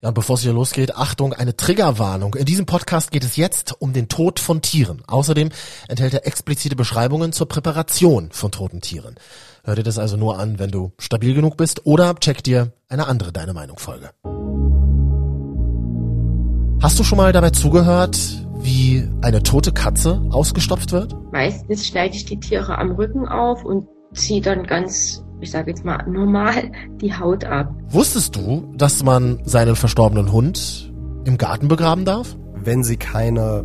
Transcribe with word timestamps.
Ja, 0.00 0.10
und 0.10 0.14
bevor 0.14 0.34
es 0.34 0.42
hier 0.42 0.52
losgeht, 0.52 0.94
Achtung, 0.96 1.32
eine 1.32 1.56
Triggerwarnung. 1.56 2.34
In 2.34 2.44
diesem 2.44 2.66
Podcast 2.66 3.10
geht 3.10 3.24
es 3.24 3.34
jetzt 3.34 3.74
um 3.80 3.92
den 3.92 4.06
Tod 4.06 4.38
von 4.38 4.62
Tieren. 4.62 5.02
Außerdem 5.08 5.48
enthält 5.88 6.14
er 6.14 6.24
explizite 6.24 6.76
Beschreibungen 6.76 7.32
zur 7.32 7.48
Präparation 7.48 8.30
von 8.30 8.52
toten 8.52 8.80
Tieren. 8.80 9.16
Hör 9.64 9.74
dir 9.74 9.82
das 9.82 9.98
also 9.98 10.16
nur 10.16 10.38
an, 10.38 10.60
wenn 10.60 10.70
du 10.70 10.92
stabil 11.00 11.34
genug 11.34 11.56
bist 11.56 11.84
oder 11.84 12.14
check 12.14 12.44
dir 12.44 12.70
eine 12.88 13.08
andere 13.08 13.32
Deine 13.32 13.54
Meinung 13.54 13.80
Folge. 13.80 14.10
Hast 16.80 16.96
du 16.96 17.02
schon 17.02 17.18
mal 17.18 17.32
dabei 17.32 17.50
zugehört, 17.50 18.16
wie 18.60 19.04
eine 19.20 19.42
tote 19.42 19.72
Katze 19.72 20.24
ausgestopft 20.30 20.92
wird? 20.92 21.16
Meistens 21.32 21.88
schneide 21.88 22.14
ich 22.14 22.24
die 22.24 22.38
Tiere 22.38 22.78
am 22.78 22.92
Rücken 22.92 23.26
auf 23.26 23.64
und 23.64 23.88
ziehe 24.14 24.42
dann 24.42 24.62
ganz 24.62 25.24
ich 25.40 25.50
sage 25.50 25.70
jetzt 25.70 25.84
mal, 25.84 26.04
normal 26.08 26.72
die 27.00 27.14
Haut 27.14 27.44
ab. 27.44 27.72
Wusstest 27.88 28.36
du, 28.36 28.72
dass 28.76 29.02
man 29.02 29.38
seinen 29.44 29.76
verstorbenen 29.76 30.32
Hund 30.32 30.92
im 31.24 31.38
Garten 31.38 31.68
begraben 31.68 32.04
darf? 32.04 32.36
Wenn 32.54 32.82
sie 32.82 32.96
keine 32.96 33.64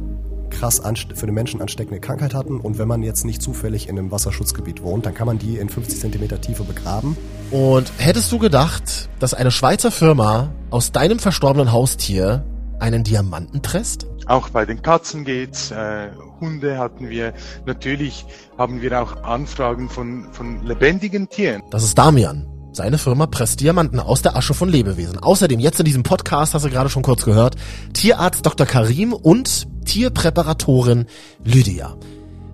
krass 0.50 0.82
für 1.16 1.26
den 1.26 1.34
Menschen 1.34 1.62
ansteckende 1.62 2.00
Krankheit 2.00 2.36
hatten 2.36 2.60
und 2.60 2.78
wenn 2.78 2.88
man 2.88 3.02
jetzt 3.02 3.26
nicht 3.26 3.42
zufällig 3.42 3.90
in 3.90 3.98
einem 3.98 4.12
Wasserschutzgebiet 4.12 4.84
wohnt, 4.84 5.06
dann 5.06 5.16
kann 5.16 5.26
man 5.26 5.40
die 5.40 5.58
in 5.58 5.68
50 5.68 6.00
Zentimeter 6.00 6.40
Tiefe 6.40 6.64
begraben. 6.64 7.18
Und 7.50 7.92
hättest 7.98 8.32
du 8.32 8.38
gedacht, 8.38 9.10
dass 9.20 9.34
eine 9.34 9.50
Schweizer 9.50 9.92
Firma 9.92 10.52
aus 10.70 10.92
deinem 10.92 11.20
verstorbenen 11.20 11.72
Haustier 11.72 12.46
einen 12.80 13.04
Diamanten 13.04 13.62
presst? 13.62 14.06
Auch 14.28 14.50
bei 14.50 14.66
den 14.66 14.82
Katzen 14.82 15.26
geht's, 15.26 15.72
äh, 15.72 16.10
Hunde 16.40 16.78
hatten 16.78 17.10
wir. 17.10 17.34
Natürlich 17.66 18.26
haben 18.58 18.82
wir 18.82 19.02
auch 19.02 19.24
Anfragen 19.24 19.90
von, 19.90 20.28
von 20.32 20.66
lebendigen 20.66 21.30
Tieren. 21.30 21.62
Das 21.72 21.84
ist 21.84 21.98
Damian. 21.98 22.48
Seine 22.72 22.98
Firma 22.98 23.28
presst 23.28 23.60
Diamanten 23.60 24.00
aus 24.00 24.24
der 24.24 24.36
Asche 24.36 24.56
von 24.56 24.68
Lebewesen. 24.68 25.20
Außerdem 25.20 25.60
jetzt 25.60 25.80
in 25.80 25.86
diesem 25.86 26.02
Podcast, 26.02 26.56
hast 26.56 26.66
du 26.66 26.70
gerade 26.70 26.90
schon 26.90 27.04
kurz 27.04 27.24
gehört, 27.24 27.56
Tierarzt 27.94 28.46
Dr. 28.46 28.66
Karim 28.66 29.14
und 29.14 29.68
Tierpräparatorin 29.86 31.06
Lydia. 31.44 31.96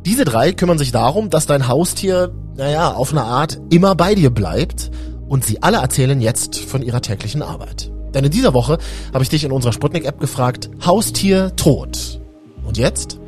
Diese 0.05 0.25
drei 0.25 0.51
kümmern 0.51 0.77
sich 0.77 0.91
darum, 0.91 1.29
dass 1.29 1.45
dein 1.45 1.69
Haustier, 1.69 2.33
naja, 2.57 2.91
auf 2.93 3.11
eine 3.11 3.23
Art 3.23 3.61
immer 3.69 3.95
bei 3.95 4.13
dir 4.15 4.29
bleibt 4.29 4.91
und 5.29 5.45
sie 5.45 5.63
alle 5.63 5.77
erzählen 5.77 6.19
jetzt 6.19 6.57
von 6.57 6.81
ihrer 6.81 7.01
täglichen 7.01 7.41
Arbeit. 7.41 7.88
Denn 8.13 8.25
in 8.25 8.31
dieser 8.31 8.53
Woche 8.53 8.77
habe 9.13 9.23
ich 9.23 9.29
dich 9.29 9.43
in 9.43 9.51
unserer 9.51 9.73
Sputnik-App 9.73 10.19
gefragt, 10.19 10.69
Haustier 10.85 11.55
tot. 11.55 12.19
Und 12.63 12.77
jetzt? 12.77 13.19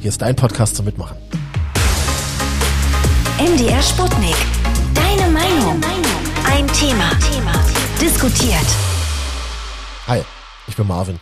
Hier 0.00 0.08
ist 0.08 0.22
dein 0.22 0.36
Podcast 0.36 0.76
zum 0.76 0.86
Mitmachen. 0.86 1.16
MDR 3.38 3.82
Sputnik. 3.82 4.36
Deine 4.94 5.30
Meinung. 5.30 5.80
Ein 6.44 6.66
Thema. 6.68 7.10
Thema. 7.30 7.52
Diskutiert. 8.00 8.66
Hi, 10.06 10.22
ich 10.66 10.76
bin 10.76 10.86
Marvin. 10.86 11.18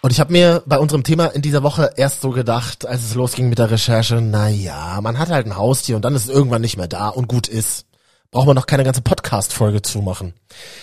Und 0.00 0.10
ich 0.10 0.18
habe 0.18 0.32
mir 0.32 0.62
bei 0.66 0.78
unserem 0.78 1.04
Thema 1.04 1.26
in 1.26 1.42
dieser 1.42 1.62
Woche 1.62 1.92
erst 1.96 2.22
so 2.22 2.30
gedacht, 2.30 2.86
als 2.86 3.04
es 3.04 3.14
losging 3.14 3.48
mit 3.48 3.58
der 3.58 3.70
Recherche, 3.70 4.20
na 4.20 4.48
ja, 4.48 5.00
man 5.00 5.18
hat 5.18 5.30
halt 5.30 5.46
ein 5.46 5.56
Haustier 5.56 5.94
und 5.96 6.04
dann 6.04 6.14
ist 6.14 6.24
es 6.24 6.34
irgendwann 6.34 6.60
nicht 6.62 6.76
mehr 6.76 6.88
da 6.88 7.08
und 7.08 7.28
gut 7.28 7.46
ist 7.46 7.86
braucht 8.32 8.46
man 8.46 8.56
noch 8.56 8.66
keine 8.66 8.82
ganze 8.82 9.02
Podcast-Folge 9.02 9.82
zumachen. 9.82 10.32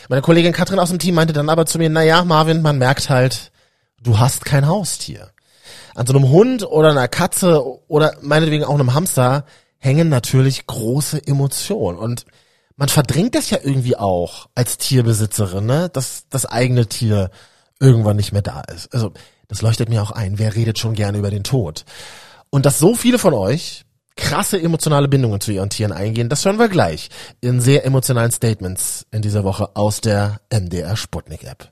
Meine 0.07 0.21
Kollegin 0.21 0.53
Katrin 0.53 0.79
aus 0.79 0.89
dem 0.89 0.99
Team 0.99 1.15
meinte 1.15 1.33
dann 1.33 1.49
aber 1.49 1.65
zu 1.65 1.79
mir, 1.79 1.89
na 1.89 2.03
ja, 2.03 2.23
Marvin, 2.23 2.61
man 2.61 2.77
merkt 2.77 3.09
halt, 3.09 3.51
du 4.01 4.19
hast 4.19 4.45
kein 4.45 4.67
Haustier. 4.67 5.31
An 5.95 6.05
so 6.05 6.13
einem 6.13 6.29
Hund 6.29 6.63
oder 6.63 6.91
einer 6.91 7.07
Katze 7.07 7.61
oder 7.87 8.15
meinetwegen 8.21 8.63
auch 8.63 8.75
einem 8.75 8.93
Hamster 8.93 9.45
hängen 9.79 10.09
natürlich 10.09 10.67
große 10.67 11.25
Emotionen 11.25 11.97
und 11.97 12.25
man 12.77 12.87
verdrängt 12.87 13.35
das 13.35 13.49
ja 13.49 13.57
irgendwie 13.61 13.97
auch 13.97 14.47
als 14.55 14.77
Tierbesitzerin, 14.77 15.65
ne, 15.65 15.89
dass 15.89 16.25
das 16.29 16.45
eigene 16.45 16.85
Tier 16.85 17.31
irgendwann 17.79 18.15
nicht 18.15 18.31
mehr 18.31 18.41
da 18.41 18.61
ist. 18.61 18.93
Also, 18.93 19.11
das 19.47 19.61
leuchtet 19.61 19.89
mir 19.89 20.03
auch 20.03 20.11
ein. 20.11 20.37
Wer 20.37 20.55
redet 20.55 20.77
schon 20.77 20.93
gerne 20.93 21.17
über 21.17 21.31
den 21.31 21.43
Tod? 21.43 21.83
Und 22.51 22.65
dass 22.65 22.79
so 22.79 22.95
viele 22.95 23.17
von 23.17 23.33
euch 23.33 23.85
krasse 24.19 24.61
emotionale 24.61 25.07
Bindungen 25.07 25.39
zu 25.39 25.51
ihren 25.51 25.69
Tieren 25.69 25.93
eingehen. 25.93 26.29
Das 26.29 26.45
hören 26.45 26.59
wir 26.59 26.67
gleich 26.67 27.09
in 27.39 27.61
sehr 27.61 27.85
emotionalen 27.85 28.31
Statements 28.31 29.05
in 29.11 29.21
dieser 29.21 29.43
Woche 29.43 29.75
aus 29.75 30.01
der 30.01 30.41
MDR 30.51 30.97
Sputnik 30.97 31.45
App. 31.45 31.71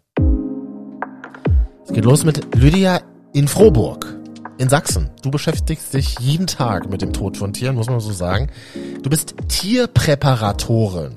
Es 1.85 1.93
geht 1.93 2.05
los 2.05 2.23
mit 2.23 2.55
Lydia 2.55 3.01
in 3.33 3.47
Frohburg 3.47 4.17
in 4.57 4.69
Sachsen. 4.69 5.09
Du 5.21 5.29
beschäftigst 5.29 5.93
dich 5.93 6.19
jeden 6.19 6.47
Tag 6.47 6.89
mit 6.89 7.01
dem 7.01 7.13
Tod 7.13 7.37
von 7.37 7.53
Tieren, 7.53 7.75
muss 7.75 7.89
man 7.89 7.99
so 7.99 8.11
sagen. 8.11 8.49
Du 9.03 9.09
bist 9.09 9.35
Tierpräparatorin. 9.49 11.15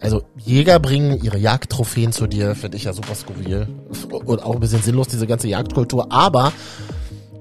Also 0.00 0.22
Jäger 0.36 0.78
bringen 0.78 1.20
ihre 1.22 1.38
Jagdtrophäen 1.38 2.12
zu 2.12 2.26
dir, 2.26 2.54
finde 2.54 2.76
ich 2.76 2.84
ja 2.84 2.92
super 2.92 3.14
skurril 3.14 3.66
und 4.10 4.42
auch 4.42 4.54
ein 4.54 4.60
bisschen 4.60 4.82
sinnlos, 4.82 5.08
diese 5.08 5.26
ganze 5.26 5.48
Jagdkultur. 5.48 6.12
Aber, 6.12 6.52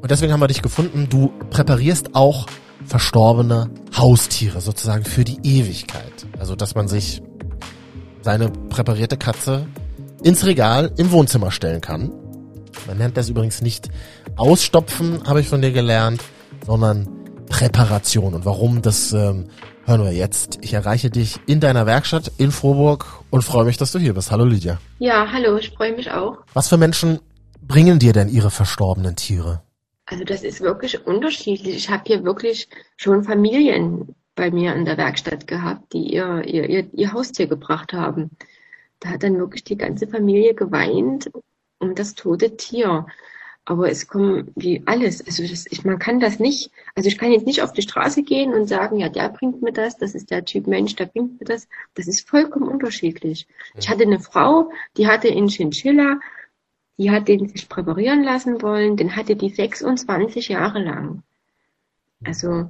und 0.02 0.10
deswegen 0.10 0.32
haben 0.32 0.40
wir 0.40 0.48
dich 0.48 0.62
gefunden, 0.62 1.08
du 1.10 1.34
präparierst 1.50 2.16
auch 2.16 2.48
verstorbene 2.86 3.70
Haustiere 3.96 4.62
sozusagen 4.62 5.06
für 5.06 5.24
die 5.24 5.40
Ewigkeit. 5.44 6.26
Also, 6.40 6.56
dass 6.56 6.76
man 6.76 6.88
sich 6.88 7.22
seine 8.22 8.50
präparierte 8.50 9.18
Katze 9.18 9.68
ins 10.24 10.46
Regal 10.46 10.92
im 10.98 11.12
Wohnzimmer 11.12 11.52
stellen 11.52 11.82
kann. 11.82 12.12
Man 12.88 12.98
nennt 12.98 13.18
das 13.18 13.30
übrigens 13.30 13.62
nicht 13.62 13.90
Ausstopfen, 14.36 15.28
habe 15.28 15.42
ich 15.42 15.48
von 15.48 15.62
dir 15.62 15.72
gelernt, 15.72 16.22
sondern 16.66 17.08
Präparation. 17.48 18.34
Und 18.34 18.46
warum, 18.46 18.82
das 18.82 19.14
ähm, 19.14 19.46
hören 19.86 20.04
wir 20.04 20.12
jetzt. 20.12 20.60
Ich 20.62 20.74
erreiche 20.74 21.10
dich 21.10 21.40
in 21.46 21.60
deiner 21.60 21.86
Werkstatt 21.86 22.32
in 22.38 22.52
Vorburg 22.52 23.06
und 23.30 23.44
freue 23.44 23.66
mich, 23.66 23.78
dass 23.78 23.92
du 23.92 24.00
hier 24.00 24.14
bist. 24.14 24.32
Hallo 24.32 24.46
Lydia. 24.46 24.80
Ja, 25.00 25.28
hallo, 25.32 25.58
ich 25.58 25.72
freue 25.72 25.96
mich 25.96 26.12
auch. 26.12 26.38
Was 26.54 26.68
für 26.68 26.78
Menschen 26.78 27.20
bringen 27.62 28.00
dir 28.00 28.14
denn 28.14 28.30
ihre 28.30 28.52
verstorbenen 28.52 29.16
Tiere? 29.16 29.62
Also 30.06 30.24
das 30.24 30.44
ist 30.44 30.62
wirklich 30.62 31.06
unterschiedlich. 31.06 31.76
Ich 31.76 31.90
habe 31.90 32.04
hier 32.06 32.24
wirklich 32.24 32.70
schon 32.96 33.24
Familien 33.24 34.16
bei 34.36 34.52
mir 34.52 34.76
in 34.76 34.86
der 34.86 34.98
Werkstatt 34.98 35.48
gehabt, 35.48 35.94
die 35.94 36.14
ihr, 36.14 36.44
ihr, 36.46 36.70
ihr, 36.70 36.88
ihr 36.94 37.14
Haustier 37.14 37.48
gebracht 37.48 37.94
haben. 37.94 38.32
Da 39.00 39.10
hat 39.10 39.24
dann 39.24 39.38
wirklich 39.38 39.64
die 39.64 39.78
ganze 39.78 40.08
Familie 40.08 40.54
geweint 40.54 41.32
um 41.80 41.96
das 41.96 42.16
tote 42.16 42.56
Tier. 42.58 43.06
Aber 43.68 43.90
es 43.90 44.08
kommt 44.08 44.52
wie 44.56 44.84
alles. 44.86 45.26
Also 45.26 45.42
das, 45.42 45.66
ich, 45.68 45.84
man 45.84 45.98
kann 45.98 46.20
das 46.20 46.38
nicht, 46.38 46.70
also 46.94 47.08
ich 47.08 47.18
kann 47.18 47.32
jetzt 47.32 47.48
nicht 47.48 47.64
auf 47.64 47.74
die 47.74 47.82
Straße 47.82 48.22
gehen 48.22 48.54
und 48.54 48.68
sagen, 48.68 49.00
ja, 49.00 49.10
der 49.10 49.30
bringt 49.30 49.64
mir 49.64 49.74
das, 49.74 49.98
das 49.98 50.14
ist 50.14 50.30
der 50.30 50.46
Typ 50.46 50.68
Mensch, 50.68 50.96
der 50.96 51.08
bringt 51.08 51.40
mir 51.40 51.46
das. 51.46 51.68
Das 51.96 52.08
ist 52.08 52.30
vollkommen 52.30 52.68
unterschiedlich. 52.68 53.48
Ich 53.76 53.90
hatte 53.90 54.04
eine 54.04 54.20
Frau, 54.20 54.72
die 54.98 55.08
hatte 55.08 55.30
in 55.30 55.48
Chinchilla 55.48 56.20
die 56.98 57.12
hat 57.12 57.28
den 57.28 57.48
sich 57.48 57.68
präparieren 57.68 58.24
lassen 58.24 58.62
wollen, 58.62 58.98
den 58.98 59.16
hatte 59.16 59.36
die 59.36 59.50
26 59.50 60.50
Jahre 60.50 60.80
lang. 60.80 61.24
Also 62.24 62.70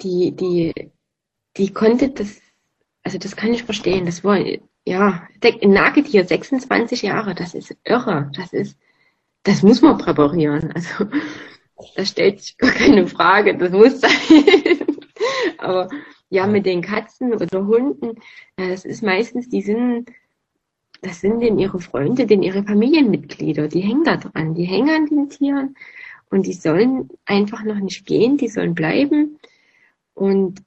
die, 0.00 0.32
die, 0.32 0.90
die 1.56 1.72
konnte 1.72 2.10
das, 2.10 2.40
also 3.02 3.18
das 3.18 3.36
kann 3.36 3.54
ich 3.54 3.64
verstehen. 3.64 4.06
Das 4.06 4.24
war, 4.24 4.38
ja, 4.84 5.28
ein 5.42 5.72
Nagetier, 5.72 6.24
26 6.24 7.02
Jahre, 7.02 7.34
das 7.34 7.54
ist 7.54 7.76
irre. 7.84 8.30
Das 8.36 8.52
ist, 8.52 8.76
das 9.44 9.62
muss 9.62 9.80
man 9.80 9.98
präparieren. 9.98 10.72
Also 10.72 11.06
da 11.96 12.04
stellt 12.04 12.40
sich 12.40 12.58
gar 12.58 12.72
keine 12.72 13.06
Frage, 13.06 13.56
das 13.56 13.70
muss 13.70 14.00
sein. 14.00 14.10
Aber 15.58 15.88
ja, 16.30 16.46
mit 16.46 16.66
den 16.66 16.82
Katzen 16.82 17.34
oder 17.34 17.66
Hunden, 17.66 18.20
das 18.56 18.84
ist 18.84 19.02
meistens, 19.02 19.48
die 19.48 19.62
sind 19.62 20.10
das 21.02 21.20
sind 21.20 21.40
denn 21.40 21.58
ihre 21.58 21.80
Freunde, 21.80 22.26
denn 22.26 22.42
ihre 22.42 22.62
Familienmitglieder, 22.62 23.68
die 23.68 23.80
hängen 23.80 24.04
da 24.04 24.16
dran, 24.16 24.54
die 24.54 24.64
hängen 24.64 24.88
an 24.88 25.06
den 25.06 25.28
Tieren. 25.28 25.76
Und 26.30 26.46
die 26.46 26.54
sollen 26.54 27.10
einfach 27.26 27.64
noch 27.64 27.78
nicht 27.80 28.06
gehen, 28.06 28.38
die 28.38 28.48
sollen 28.48 28.74
bleiben. 28.74 29.38
Und 30.14 30.62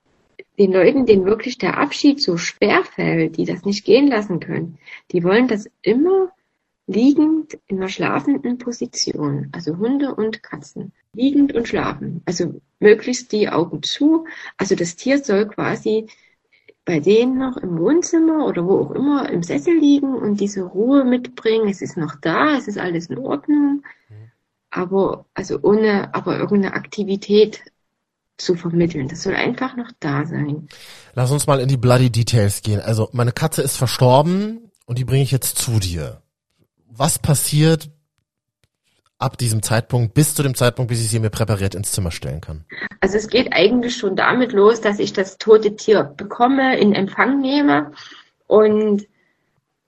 den 0.59 0.73
Leuten, 0.73 1.06
denen 1.06 1.25
wirklich 1.25 1.57
der 1.57 1.78
Abschied 1.78 2.22
so 2.22 2.38
schwer 2.38 2.84
fällt, 2.84 3.38
die 3.38 3.46
das 3.46 3.63
nicht 3.63 3.85
gehen 3.85 4.07
lassen 4.07 4.40
können, 4.40 4.78
die 5.12 5.23
wollen 5.23 5.47
das 5.47 5.69
immer 5.81 6.31
liegend 6.88 7.57
in 7.67 7.78
einer 7.78 7.90
schlafenden 7.90 8.57
Position, 8.57 9.49
also 9.53 9.78
Hunde 9.78 10.14
und 10.14 10.43
Katzen, 10.43 10.91
liegend 11.14 11.53
und 11.53 11.67
schlafen, 11.67 12.22
also 12.26 12.61
möglichst 12.79 13.31
die 13.31 13.49
Augen 13.49 13.81
zu, 13.81 14.26
also 14.58 14.76
das 14.76 14.96
Tier 14.96 15.23
soll 15.23 15.47
quasi 15.47 16.08
bei 16.85 16.99
denen 16.99 17.40
noch 17.40 17.58
im 17.58 17.79
Wohnzimmer 17.79 18.46
oder 18.46 18.66
wo 18.66 18.79
auch 18.79 18.91
immer 18.91 19.29
im 19.29 19.41
Sessel 19.41 19.76
liegen 19.78 20.16
und 20.16 20.40
diese 20.40 20.61
Ruhe 20.61 21.03
mitbringen. 21.03 21.67
Es 21.67 21.82
ist 21.82 21.97
noch 21.97 22.16
da, 22.22 22.55
es 22.58 22.67
ist 22.67 22.78
alles 22.78 23.08
in 23.08 23.17
Ordnung, 23.17 23.84
aber 24.70 25.26
also 25.34 25.59
ohne 25.61 26.14
aber 26.14 26.37
irgendeine 26.37 26.76
Aktivität 26.76 27.61
zu 28.37 28.55
vermitteln. 28.55 29.08
Das 29.08 29.23
soll 29.23 29.34
einfach 29.35 29.76
noch 29.76 29.91
da 29.99 30.26
sein. 30.26 30.67
Lass 31.14 31.32
uns 31.32 31.47
mal 31.47 31.59
in 31.59 31.67
die 31.67 31.78
bloody 31.78 32.11
Details 32.11 32.61
gehen. 32.61 32.82
Also 32.82 33.09
meine 33.14 33.31
Katze 33.31 33.61
ist 33.61 33.78
verstorben 33.78 34.72
und 34.85 34.99
die 34.99 35.05
bringe 35.05 35.23
ich 35.23 35.31
jetzt 35.31 35.58
zu 35.58 35.79
dir. 35.79 36.22
Was 36.88 37.17
passiert, 37.17 37.90
ab 39.17 39.38
diesem 39.38 39.64
Zeitpunkt 39.64 40.14
bis 40.14 40.35
zu 40.35 40.44
dem 40.44 40.56
Zeitpunkt, 40.56 40.90
bis 40.90 41.02
ich 41.02 41.09
sie 41.09 41.20
mir 41.20 41.29
präpariert 41.29 41.76
ins 41.76 41.91
Zimmer 41.91 42.12
stellen 42.12 42.41
kann? 42.41 42.66
Also 43.00 43.17
es 43.17 43.29
geht 43.29 43.53
eigentlich 43.53 43.96
schon 43.96 44.16
damit 44.16 44.52
los, 44.52 44.82
dass 44.82 45.00
ich 45.00 45.14
das 45.14 45.38
tote 45.38 45.76
Tier 45.76 46.03
bekomme, 46.03 46.78
in 46.78 46.94
Empfang 46.94 47.40
nehme 47.40 47.91
und 48.47 49.08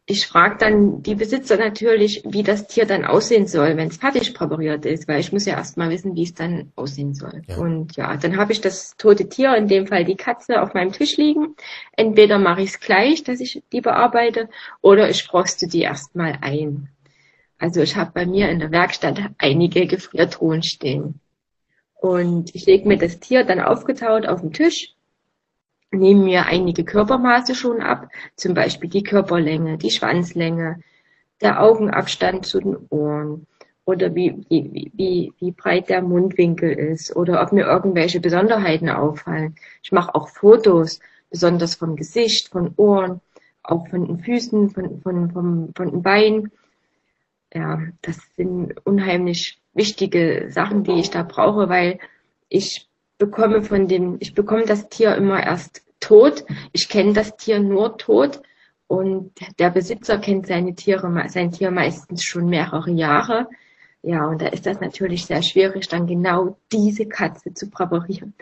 ich 0.10 0.26
frage 0.26 0.56
dann 0.58 1.04
die 1.04 1.16
Besitzer 1.16 1.58
natürlich, 1.58 2.24
wie 2.26 2.42
das 2.42 2.68
Tier 2.68 2.86
dann 2.86 3.04
aussehen 3.04 3.46
soll, 3.46 3.76
wenn 3.76 3.90
es 3.90 3.98
fertig 3.98 4.34
präpariert 4.34 4.86
ist, 4.86 5.06
weil 5.10 5.20
ich 5.20 5.34
muss 5.34 5.46
ja 5.46 5.58
erst 5.58 5.76
mal 5.76 5.90
wissen, 5.90 6.16
wie 6.16 6.24
es 6.24 6.34
dann 6.34 6.72
aussehen 6.78 7.14
soll. 7.14 7.42
Ja. 7.46 7.58
Und 7.58 7.98
ja, 7.98 8.16
dann 8.16 8.38
habe 8.38 8.54
ich 8.54 8.62
das 8.62 8.96
tote 8.96 9.28
Tier, 9.28 9.54
in 9.58 9.68
dem 9.68 9.86
Fall 9.86 10.06
die 10.06 10.16
Katze, 10.16 10.62
auf 10.62 10.74
meinem 10.74 10.94
Tisch 10.94 11.18
liegen. 11.18 11.58
Entweder 11.92 12.40
mache 12.40 12.62
ich 12.62 12.70
es 12.70 12.80
gleich, 12.80 13.24
dass 13.24 13.42
ich 13.42 13.62
die 13.74 13.82
bearbeite, 13.82 14.48
oder 14.82 15.10
ich 15.10 15.24
froste 15.24 15.68
die 15.68 15.82
erstmal 15.82 16.38
ein. 16.40 16.88
Also 17.58 17.82
ich 17.82 17.96
habe 17.96 18.12
bei 18.14 18.26
mir 18.26 18.50
in 18.50 18.60
der 18.60 18.72
Werkstatt 18.72 19.20
einige 19.38 19.88
Gefriertruhen 19.88 20.64
stehen. 20.64 21.20
Und 21.96 22.54
ich 22.54 22.66
lege 22.66 22.88
mir 22.88 22.98
das 22.98 23.20
Tier 23.20 23.44
dann 23.44 23.60
aufgetaut 23.60 24.28
auf 24.28 24.42
den 24.42 24.54
Tisch 24.54 24.96
nehme 25.92 26.24
mir 26.24 26.46
einige 26.46 26.84
Körpermaße 26.84 27.56
schon 27.56 27.82
ab, 27.82 28.10
zum 28.36 28.54
Beispiel 28.54 28.90
die 28.90 29.04
Körperlänge, 29.04 29.78
die 29.78 29.92
Schwanzlänge, 29.92 30.82
der 31.42 31.62
Augenabstand 31.62 32.46
zu 32.46 32.60
den 32.60 32.78
Ohren 32.90 33.48
oder 33.86 34.14
wie, 34.16 34.46
wie, 34.50 34.92
wie, 34.94 35.34
wie 35.40 35.52
breit 35.52 35.90
der 35.90 36.02
Mundwinkel 36.02 36.72
ist 36.72 37.16
oder 37.16 37.42
ob 37.42 37.52
mir 37.54 37.66
irgendwelche 37.66 38.20
Besonderheiten 38.20 38.90
auffallen. 38.90 39.56
Ich 39.82 39.92
mache 39.92 40.14
auch 40.14 40.30
Fotos, 40.30 41.00
besonders 41.30 41.76
vom 41.76 41.96
Gesicht, 41.96 42.50
von 42.50 42.74
Ohren, 42.76 43.22
auch 43.64 43.88
von 43.88 44.06
den 44.06 44.20
Füßen, 44.20 44.72
von, 44.72 45.02
von, 45.02 45.32
von, 45.32 45.74
von 45.76 45.92
den 45.92 46.02
Beinen. 46.02 46.52
Ja, 47.54 47.80
das 48.02 48.20
sind 48.36 48.76
unheimlich 48.86 49.60
wichtige 49.74 50.48
Sachen, 50.50 50.84
die 50.84 51.00
ich 51.00 51.10
da 51.10 51.24
brauche, 51.24 51.70
weil 51.70 52.00
ich 52.50 52.88
bekomme 53.18 53.62
von 53.62 53.88
dem, 53.88 54.18
ich 54.20 54.34
bekomme 54.34 54.66
das 54.66 54.90
Tier 54.90 55.16
immer 55.16 55.44
erst 55.44 55.84
tot. 56.00 56.46
Ich 56.74 56.90
kenne 56.90 57.14
das 57.14 57.38
Tier 57.38 57.60
nur 57.60 57.98
tot 57.98 58.42
und 58.88 59.32
der 59.60 59.70
Besitzer 59.70 60.18
kennt 60.18 60.48
seine 60.48 60.76
Tiere, 60.76 61.30
sein 61.30 61.52
Tier 61.52 61.72
meistens 61.72 62.24
schon 62.24 62.50
mehrere 62.50 62.92
Jahre. 62.92 63.48
Ja, 64.04 64.26
und 64.28 64.42
da 64.42 64.48
ist 64.48 64.66
das 64.66 64.80
natürlich 64.80 65.26
sehr 65.26 65.42
schwierig, 65.42 65.88
dann 65.88 66.08
genau 66.08 66.58
diese 66.72 67.08
Katze 67.08 67.54
zu 67.54 67.70
präparieren, 67.70 68.34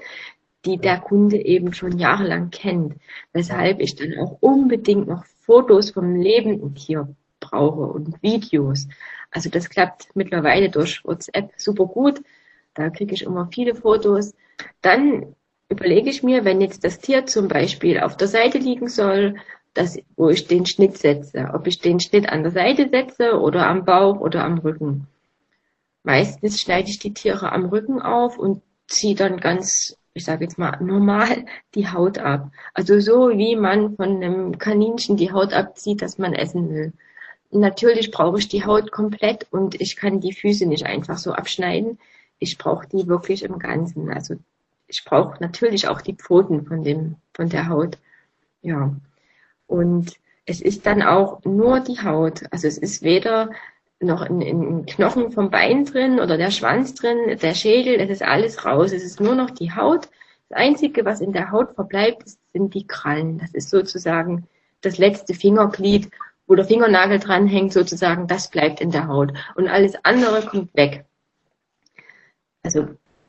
die 0.66 0.78
der 0.78 1.00
Kunde 1.00 1.38
eben 1.38 1.74
schon 1.74 1.98
jahrelang 1.98 2.50
kennt. 2.52 2.96
Weshalb 3.34 3.80
ich 3.80 3.96
dann 3.96 4.18
auch 4.20 4.38
unbedingt 4.42 5.08
noch 5.08 5.26
Fotos 5.26 5.92
vom 5.92 6.16
lebenden 6.16 6.76
Tier 6.76 7.16
brauche 7.50 7.82
und 7.82 8.22
Videos. 8.22 8.88
Also 9.32 9.50
das 9.50 9.70
klappt 9.70 10.10
mittlerweile 10.16 10.70
durch 10.70 11.04
WhatsApp 11.04 11.52
super 11.58 11.86
gut. 11.86 12.22
Da 12.74 12.90
kriege 12.90 13.14
ich 13.14 13.24
immer 13.24 13.48
viele 13.52 13.76
Fotos. 13.76 14.34
Dann 14.82 15.36
überlege 15.70 16.10
ich 16.10 16.24
mir, 16.24 16.46
wenn 16.46 16.62
jetzt 16.62 16.84
das 16.84 17.00
Tier 17.00 17.26
zum 17.26 17.48
Beispiel 17.48 18.00
auf 18.00 18.18
der 18.18 18.28
Seite 18.28 18.58
liegen 18.58 18.88
soll, 18.88 19.36
dass, 19.74 19.98
wo 20.16 20.30
ich 20.30 20.48
den 20.48 20.66
Schnitt 20.66 20.98
setze, 20.98 21.52
ob 21.54 21.68
ich 21.68 21.80
den 21.80 22.00
Schnitt 22.00 22.30
an 22.30 22.44
der 22.44 22.52
Seite 22.52 22.90
setze 22.90 23.40
oder 23.40 23.68
am 23.68 23.86
Bauch 23.86 24.20
oder 24.20 24.44
am 24.44 24.58
Rücken. 24.58 25.08
Meistens 26.04 26.62
schneide 26.62 26.90
ich 26.90 27.00
die 27.00 27.14
Tiere 27.14 27.52
am 27.52 27.66
Rücken 27.66 28.02
auf 28.02 28.38
und 28.38 28.62
ziehe 28.88 29.16
dann 29.16 29.40
ganz, 29.40 29.98
ich 30.14 30.24
sage 30.24 30.46
jetzt 30.46 30.58
mal, 30.58 30.78
normal 30.82 31.46
die 31.74 31.90
Haut 31.90 32.20
ab. 32.20 32.52
Also 32.74 33.00
so 33.00 33.30
wie 33.32 33.56
man 33.56 33.96
von 33.96 34.24
einem 34.24 34.58
Kaninchen 34.58 35.18
die 35.18 35.32
Haut 35.32 35.52
abzieht, 35.52 36.02
dass 36.02 36.18
man 36.18 36.34
essen 36.34 36.70
will. 36.70 36.94
Natürlich 37.56 38.12
brauche 38.12 38.38
ich 38.38 38.50
die 38.50 38.66
Haut 38.66 38.92
komplett 38.92 39.48
und 39.50 39.80
ich 39.80 39.96
kann 39.96 40.20
die 40.20 40.34
Füße 40.34 40.66
nicht 40.66 40.86
einfach 40.86 41.18
so 41.18 41.32
abschneiden. 41.32 42.00
Ich 42.38 42.58
brauche 42.58 42.86
die 42.88 43.08
wirklich 43.08 43.44
im 43.44 43.60
Ganzen. 43.60 44.12
Also 44.12 44.36
ich 44.88 45.06
brauche 45.06 45.42
natürlich 45.42 45.88
auch 45.88 46.02
die 46.02 46.16
Pfoten 46.16 46.66
von 46.66 46.84
dem, 46.84 47.16
von 47.34 47.48
der 47.48 47.70
Haut. 47.70 47.98
Ja. 48.62 48.94
Und 49.68 50.16
es 50.46 50.62
ist 50.62 50.86
dann 50.86 51.02
auch 51.02 51.46
nur 51.46 51.80
die 51.80 52.02
Haut. 52.02 52.44
Also 52.52 52.68
es 52.68 52.78
ist 52.78 53.04
weder 53.04 53.52
noch 54.02 54.22
ein, 54.22 54.42
ein 54.42 54.86
Knochen 54.86 55.32
vom 55.32 55.50
Bein 55.50 55.86
drin 55.86 56.20
oder 56.20 56.38
der 56.38 56.52
Schwanz 56.52 56.94
drin, 56.94 57.38
der 57.42 57.54
Schädel, 57.54 57.98
das 57.98 58.10
ist 58.10 58.22
alles 58.22 58.66
raus. 58.66 58.92
Es 58.92 59.04
ist 59.04 59.22
nur 59.22 59.36
noch 59.36 59.50
die 59.50 59.74
Haut. 59.74 60.10
Das 60.50 60.58
Einzige, 60.58 61.06
was 61.06 61.22
in 61.22 61.32
der 61.32 61.52
Haut 61.52 61.74
verbleibt, 61.74 62.26
sind 62.52 62.74
die 62.74 62.86
Krallen. 62.86 63.38
Das 63.38 63.54
ist 63.54 63.70
sozusagen 63.70 64.46
das 64.82 64.98
letzte 64.98 65.34
Fingerglied, 65.34 66.12
wo 66.48 66.56
der 66.56 66.66
Fingernagel 66.66 67.20
dranhängt, 67.20 67.74
sozusagen, 67.74 68.28
das 68.28 68.50
bleibt 68.50 68.82
in 68.82 68.92
der 68.92 69.08
Haut. 69.08 69.34
Und 69.56 69.68
alles 69.68 69.96
andere 70.04 70.46
kommt 70.46 70.76
weg. 70.76 71.06
Also 72.64 72.88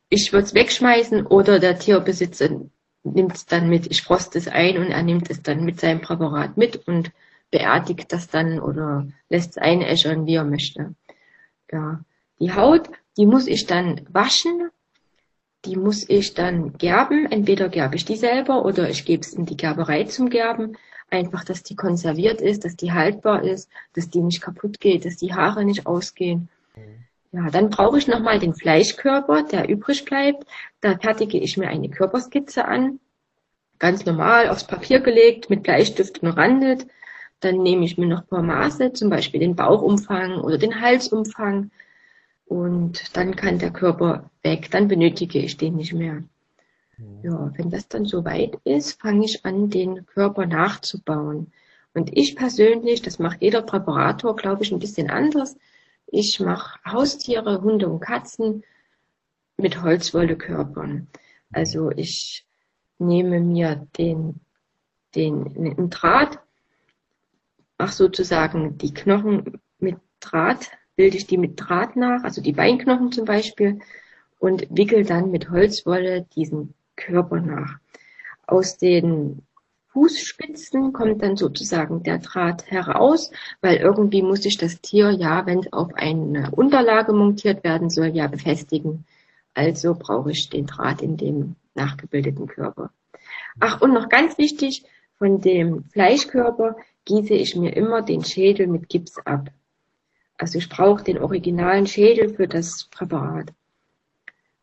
ich 0.08 0.32
würde 0.32 0.46
es 0.46 0.54
wegschmeißen 0.54 1.26
oder 1.26 1.58
der 1.58 1.78
Tierbesitzer 1.78 2.48
nimmt 3.02 3.34
es 3.34 3.46
dann 3.46 3.68
mit. 3.68 3.90
Ich 3.90 4.02
froste 4.02 4.38
es 4.38 4.48
ein 4.48 4.78
und 4.78 4.90
er 4.90 5.02
nimmt 5.02 5.30
es 5.30 5.42
dann 5.42 5.64
mit 5.64 5.80
seinem 5.80 6.00
Präparat 6.00 6.56
mit 6.56 6.86
und 6.86 7.10
beerdigt 7.50 8.12
das 8.12 8.28
dann 8.28 8.60
oder 8.60 9.06
lässt 9.28 9.50
es 9.50 9.58
einäschern, 9.58 10.26
wie 10.26 10.34
er 10.34 10.44
möchte. 10.44 10.94
Ja. 11.70 12.00
Die 12.38 12.52
Haut, 12.52 12.90
die 13.16 13.26
muss 13.26 13.46
ich 13.46 13.66
dann 13.66 14.02
waschen, 14.10 14.70
die 15.64 15.76
muss 15.76 16.08
ich 16.08 16.34
dann 16.34 16.76
gerben. 16.78 17.30
Entweder 17.30 17.68
gerbe 17.68 17.96
ich 17.96 18.04
die 18.04 18.16
selber 18.16 18.64
oder 18.64 18.90
ich 18.90 19.04
gebe 19.04 19.22
es 19.22 19.32
in 19.32 19.46
die 19.46 19.56
Gerberei 19.56 20.04
zum 20.04 20.28
Gerben. 20.28 20.76
Einfach, 21.10 21.44
dass 21.44 21.62
die 21.62 21.76
konserviert 21.76 22.40
ist, 22.40 22.64
dass 22.64 22.76
die 22.76 22.92
haltbar 22.92 23.44
ist, 23.44 23.70
dass 23.94 24.10
die 24.10 24.20
nicht 24.20 24.40
kaputt 24.40 24.80
geht, 24.80 25.04
dass 25.04 25.16
die 25.16 25.34
Haare 25.34 25.64
nicht 25.64 25.86
ausgehen. 25.86 26.48
Ja, 27.32 27.50
dann 27.50 27.70
brauche 27.70 27.98
ich 27.98 28.08
nochmal 28.08 28.38
den 28.38 28.54
Fleischkörper, 28.54 29.42
der 29.44 29.68
übrig 29.68 30.04
bleibt. 30.04 30.46
Da 30.80 30.96
fertige 30.96 31.38
ich 31.38 31.56
mir 31.56 31.68
eine 31.68 31.90
Körperskizze 31.90 32.64
an. 32.64 32.98
Ganz 33.78 34.06
normal 34.06 34.48
aufs 34.48 34.66
Papier 34.66 35.00
gelegt, 35.00 35.50
mit 35.50 35.62
Bleistift 35.62 36.22
umrandet. 36.22 36.86
Dann 37.40 37.62
nehme 37.62 37.84
ich 37.84 37.98
mir 37.98 38.06
noch 38.06 38.22
ein 38.22 38.28
paar 38.28 38.42
Maße, 38.42 38.94
zum 38.94 39.10
Beispiel 39.10 39.40
den 39.40 39.54
Bauchumfang 39.54 40.40
oder 40.40 40.56
den 40.56 40.80
Halsumfang. 40.80 41.70
Und 42.46 43.16
dann 43.16 43.36
kann 43.36 43.58
der 43.58 43.70
Körper 43.70 44.30
weg. 44.42 44.70
Dann 44.70 44.88
benötige 44.88 45.38
ich 45.38 45.56
den 45.56 45.76
nicht 45.76 45.92
mehr. 45.92 46.22
Ja, 47.22 47.52
wenn 47.56 47.70
das 47.70 47.88
dann 47.88 48.06
soweit 48.06 48.58
ist, 48.64 49.00
fange 49.00 49.26
ich 49.26 49.44
an, 49.44 49.68
den 49.68 50.06
Körper 50.06 50.46
nachzubauen. 50.46 51.52
Und 51.92 52.16
ich 52.16 52.36
persönlich, 52.36 53.02
das 53.02 53.18
macht 53.18 53.42
jeder 53.42 53.62
Präparator, 53.62 54.36
glaube 54.36 54.62
ich, 54.62 54.72
ein 54.72 54.78
bisschen 54.78 55.10
anders. 55.10 55.56
Ich 56.06 56.40
mache 56.40 56.78
Haustiere, 56.84 57.60
Hunde 57.62 57.88
und 57.88 58.00
Katzen 58.00 58.64
mit 59.56 59.82
Holzwollekörpern. 59.82 61.08
Also 61.52 61.90
ich 61.90 62.46
nehme 62.98 63.40
mir 63.40 63.86
den, 63.98 64.40
den, 65.14 65.90
Draht, 65.90 66.38
mache 67.78 67.92
sozusagen 67.92 68.78
die 68.78 68.94
Knochen 68.94 69.60
mit 69.78 69.96
Draht, 70.20 70.70
bilde 70.96 71.16
ich 71.16 71.26
die 71.26 71.38
mit 71.38 71.60
Draht 71.60 71.96
nach, 71.96 72.24
also 72.24 72.40
die 72.40 72.52
Beinknochen 72.52 73.12
zum 73.12 73.24
Beispiel, 73.26 73.80
und 74.38 74.66
wickel 74.70 75.04
dann 75.04 75.30
mit 75.30 75.50
Holzwolle 75.50 76.26
diesen 76.34 76.74
Körper 76.96 77.40
nach. 77.40 77.78
Aus 78.46 78.78
den 78.78 79.42
Fußspitzen 79.96 80.92
kommt 80.92 81.22
dann 81.22 81.36
sozusagen 81.36 82.02
der 82.02 82.18
Draht 82.18 82.70
heraus, 82.70 83.30
weil 83.62 83.76
irgendwie 83.76 84.22
muss 84.22 84.42
sich 84.42 84.58
das 84.58 84.80
Tier 84.80 85.10
ja, 85.10 85.46
wenn 85.46 85.60
es 85.60 85.72
auf 85.72 85.94
eine 85.94 86.50
Unterlage 86.50 87.12
montiert 87.12 87.64
werden 87.64 87.88
soll, 87.88 88.08
ja 88.08 88.26
befestigen. 88.26 89.06
Also 89.54 89.94
brauche 89.94 90.32
ich 90.32 90.50
den 90.50 90.66
Draht 90.66 91.00
in 91.00 91.16
dem 91.16 91.56
nachgebildeten 91.74 92.46
Körper. 92.46 92.90
Ach, 93.58 93.80
und 93.80 93.94
noch 93.94 94.10
ganz 94.10 94.36
wichtig, 94.36 94.84
von 95.16 95.40
dem 95.40 95.84
Fleischkörper 95.84 96.76
gieße 97.06 97.32
ich 97.32 97.56
mir 97.56 97.74
immer 97.74 98.02
den 98.02 98.22
Schädel 98.22 98.66
mit 98.66 98.90
Gips 98.90 99.18
ab. 99.24 99.48
Also 100.36 100.58
ich 100.58 100.68
brauche 100.68 101.02
den 101.02 101.18
originalen 101.18 101.86
Schädel 101.86 102.34
für 102.34 102.46
das 102.48 102.84
Präparat. 102.90 103.54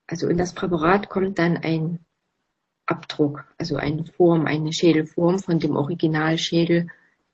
Also 0.06 0.28
in 0.28 0.38
das 0.38 0.54
Präparat 0.54 1.10
kommt 1.10 1.40
dann 1.40 1.58
ein 1.58 2.00
Abdruck, 2.86 3.46
also 3.58 3.78
eine 3.78 4.06
Form, 4.06 4.46
eine 4.46 4.74
Schädelform 4.74 5.40
von 5.40 5.60
dem 5.60 5.76
Originalschädel 5.76 6.88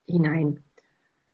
hinein. 0.05 0.63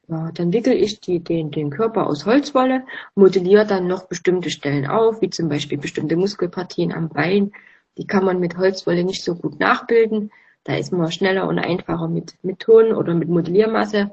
Ja, 0.08 0.32
dann 0.32 0.54
wickel 0.54 0.74
ich 0.74 1.00
die, 1.00 1.20
den, 1.20 1.50
den 1.50 1.72
Körper 1.72 2.08
aus 2.08 2.26
Holzwolle, 2.26 2.86
modelliere 3.16 3.66
dann 3.66 3.88
noch 3.88 4.08
bestimmte 4.08 4.52
Stellen 4.52 4.86
auf, 4.86 5.22
wie 5.22 5.32
zum 5.32 5.50
Beispiel 5.50 5.80
bestimmte 5.80 6.16
Muskelpartien 6.16 6.94
am 6.94 7.10
Bein. 7.10 7.52
Die 7.98 8.06
kann 8.06 8.24
man 8.24 8.40
mit 8.40 8.58
Holzwolle 8.58 9.04
nicht 9.04 9.24
so 9.24 9.36
gut 9.36 9.60
nachbilden. 9.60 10.32
Da 10.64 10.76
ist 10.76 10.92
man 10.92 11.12
schneller 11.12 11.48
und 11.48 11.60
einfacher 11.60 12.08
mit, 12.08 12.36
mit 12.44 12.60
Ton 12.60 12.94
oder 12.94 13.14
mit 13.16 13.30
Modelliermasse 13.30 14.12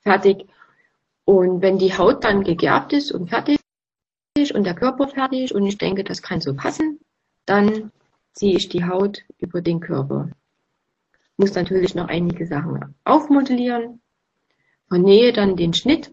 fertig. 0.00 0.46
Und 1.24 1.60
wenn 1.60 1.78
die 1.78 1.96
Haut 1.96 2.24
dann 2.24 2.42
gegerbt 2.42 2.94
ist 2.94 3.12
und 3.12 3.28
fertig 3.28 3.58
und 4.54 4.64
der 4.64 4.74
Körper 4.74 5.08
fertig 5.08 5.54
und 5.54 5.66
ich 5.66 5.76
denke, 5.76 6.04
das 6.04 6.22
kann 6.22 6.40
so 6.40 6.54
passen, 6.54 7.00
dann 7.44 7.90
ziehe 8.38 8.56
ich 8.56 8.68
die 8.68 8.84
Haut 8.84 9.24
über 9.38 9.60
den 9.60 9.80
Körper. 9.80 10.30
Muss 11.36 11.54
natürlich 11.54 11.96
noch 11.96 12.06
einige 12.06 12.46
Sachen 12.46 12.94
aufmodellieren, 13.02 14.00
vernähe 14.86 15.32
dann 15.32 15.56
den 15.56 15.74
Schnitt 15.74 16.12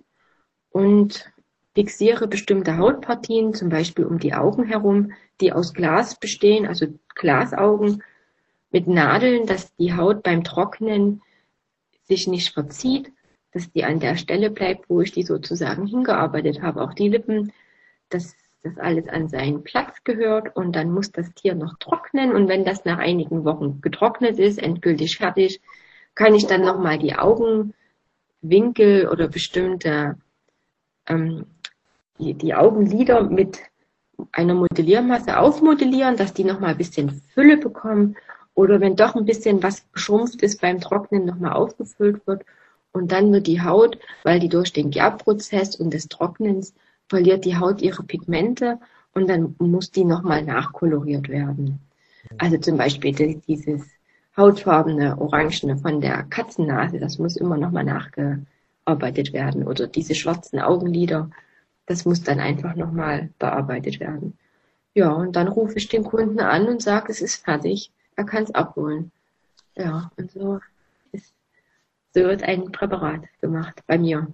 und 0.72 1.32
fixiere 1.76 2.28
bestimmte 2.28 2.78
Hautpartien, 2.78 3.54
zum 3.54 3.70
Beispiel 3.70 4.06
um 4.06 4.18
die 4.18 4.34
Augen 4.34 4.66
herum, 4.66 5.12
die 5.40 5.54
aus 5.54 5.74
Glas 5.76 6.20
bestehen, 6.20 6.66
also 6.66 6.88
Glasaugen 7.14 8.02
mit 8.72 8.88
Nadeln, 8.88 9.46
dass 9.46 9.76
die 9.76 9.94
Haut 9.94 10.24
beim 10.24 10.44
Trocknen 10.44 11.22
sich 12.06 12.26
nicht 12.28 12.54
verzieht, 12.54 13.12
dass 13.52 13.72
die 13.72 13.84
an 13.84 14.00
der 14.00 14.18
Stelle 14.18 14.50
bleibt, 14.50 14.90
wo 14.90 15.02
ich 15.02 15.12
die 15.12 15.24
sozusagen 15.24 15.86
hingearbeitet 15.86 16.64
habe. 16.64 16.82
Auch 16.82 16.94
die 16.94 17.10
Lippen, 17.10 17.54
dass 18.10 18.36
das 18.66 18.78
alles 18.80 19.08
an 19.08 19.28
seinen 19.30 19.64
Platz 19.64 20.04
gehört 20.04 20.56
und 20.56 20.76
dann 20.76 20.92
muss 20.92 21.12
das 21.12 21.32
Tier 21.36 21.54
noch 21.54 21.78
trocknen. 21.78 22.34
Und 22.34 22.48
wenn 22.48 22.66
das 22.66 22.84
nach 22.84 22.98
einigen 22.98 23.46
Wochen 23.46 23.80
getrocknet 23.82 24.40
ist, 24.40 24.58
endgültig 24.58 25.18
fertig, 25.18 25.62
kann 26.16 26.34
ich 26.34 26.48
dann 26.48 26.62
nochmal 26.62 26.98
die 26.98 27.16
Augenwinkel 27.16 29.08
oder 29.08 29.28
bestimmte 29.28 30.18
ähm, 31.08 31.46
die, 32.18 32.34
die 32.34 32.56
Augenlider 32.56 33.24
mit 33.24 33.60
einer 34.32 34.56
Modelliermasse 34.56 35.38
aufmodellieren, 35.38 36.18
dass 36.18 36.34
die 36.34 36.44
nochmal 36.44 36.72
ein 36.72 36.78
bisschen 36.78 37.22
Fülle 37.34 37.58
bekommen. 37.58 38.16
Oder 38.56 38.80
wenn 38.80 38.96
doch 38.96 39.16
ein 39.16 39.26
bisschen 39.26 39.62
was 39.62 39.86
geschrumpft 39.92 40.42
ist 40.42 40.62
beim 40.62 40.80
Trocknen 40.80 41.26
nochmal 41.26 41.54
aufgefüllt 41.54 42.26
wird. 42.26 42.44
Und 42.94 43.12
dann 43.12 43.32
wird 43.32 43.46
die 43.46 43.62
Haut, 43.62 44.00
weil 44.24 44.40
die 44.40 44.50
durch 44.50 44.74
den 44.74 44.90
Gärprozess 44.90 45.76
und 45.76 45.94
des 45.94 46.08
Trocknens 46.08 46.74
verliert 47.08 47.46
die 47.46 47.58
Haut 47.58 47.82
ihre 47.82 48.04
Pigmente 48.04 48.80
und 49.14 49.30
dann 49.30 49.56
muss 49.60 49.92
die 49.92 50.06
nochmal 50.06 50.44
nachkoloriert 50.44 51.30
werden. 51.30 51.80
Also 52.38 52.58
zum 52.58 52.78
Beispiel 52.78 53.42
dieses 53.48 53.84
hautfarbene 54.36 55.20
Orangene 55.20 55.78
von 55.78 56.02
der 56.02 56.24
Katzennase, 56.24 57.00
das 57.00 57.18
muss 57.20 57.38
immer 57.38 57.58
nochmal 57.58 57.86
nachgearbeitet 57.86 59.34
werden. 59.34 59.66
Oder 59.66 59.88
diese 59.88 60.16
schwarzen 60.16 60.60
Augenlider, 60.60 61.30
das 61.86 62.06
muss 62.06 62.24
dann 62.24 62.40
einfach 62.40 62.76
nochmal 62.76 63.30
bearbeitet 63.40 64.00
werden. 64.00 64.38
Ja, 64.94 65.12
und 65.12 65.36
dann 65.36 65.48
rufe 65.48 65.78
ich 65.78 65.88
den 65.88 66.04
Kunden 66.04 66.40
an 66.40 66.68
und 66.68 66.82
sage, 66.82 67.12
es 67.12 67.22
ist 67.22 67.44
fertig, 67.44 67.92
er 68.16 68.26
kann 68.26 68.44
es 68.44 68.56
abholen. 68.56 69.12
Ja, 69.76 70.10
und 70.18 70.32
so, 70.32 70.60
ist, 71.12 71.34
so 72.14 72.22
wird 72.22 72.44
ein 72.44 72.72
Präparat 72.72 73.24
gemacht 73.42 73.84
bei 73.88 73.98
mir. 73.98 74.28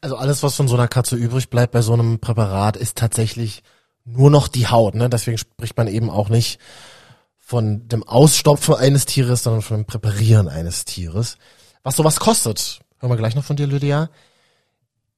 Also 0.00 0.16
alles, 0.16 0.42
was 0.42 0.56
von 0.56 0.68
so 0.68 0.74
einer 0.76 0.88
Katze 0.88 1.16
übrig 1.16 1.50
bleibt 1.50 1.72
bei 1.72 1.82
so 1.82 1.92
einem 1.92 2.18
Präparat, 2.18 2.76
ist 2.76 2.96
tatsächlich 2.96 3.62
nur 4.04 4.30
noch 4.30 4.48
die 4.48 4.66
Haut. 4.66 4.94
Ne? 4.94 5.08
Deswegen 5.08 5.38
spricht 5.38 5.76
man 5.76 5.88
eben 5.88 6.10
auch 6.10 6.28
nicht 6.28 6.58
von 7.38 7.88
dem 7.88 8.02
Ausstopfen 8.04 8.74
eines 8.74 9.06
Tieres, 9.06 9.42
sondern 9.42 9.62
von 9.62 9.78
dem 9.78 9.84
Präparieren 9.84 10.48
eines 10.48 10.84
Tieres. 10.84 11.36
Was 11.82 11.96
sowas 11.96 12.20
kostet, 12.20 12.80
hören 12.98 13.10
wir 13.10 13.16
gleich 13.16 13.34
noch 13.34 13.44
von 13.44 13.56
dir, 13.56 13.66
Lydia. 13.66 14.10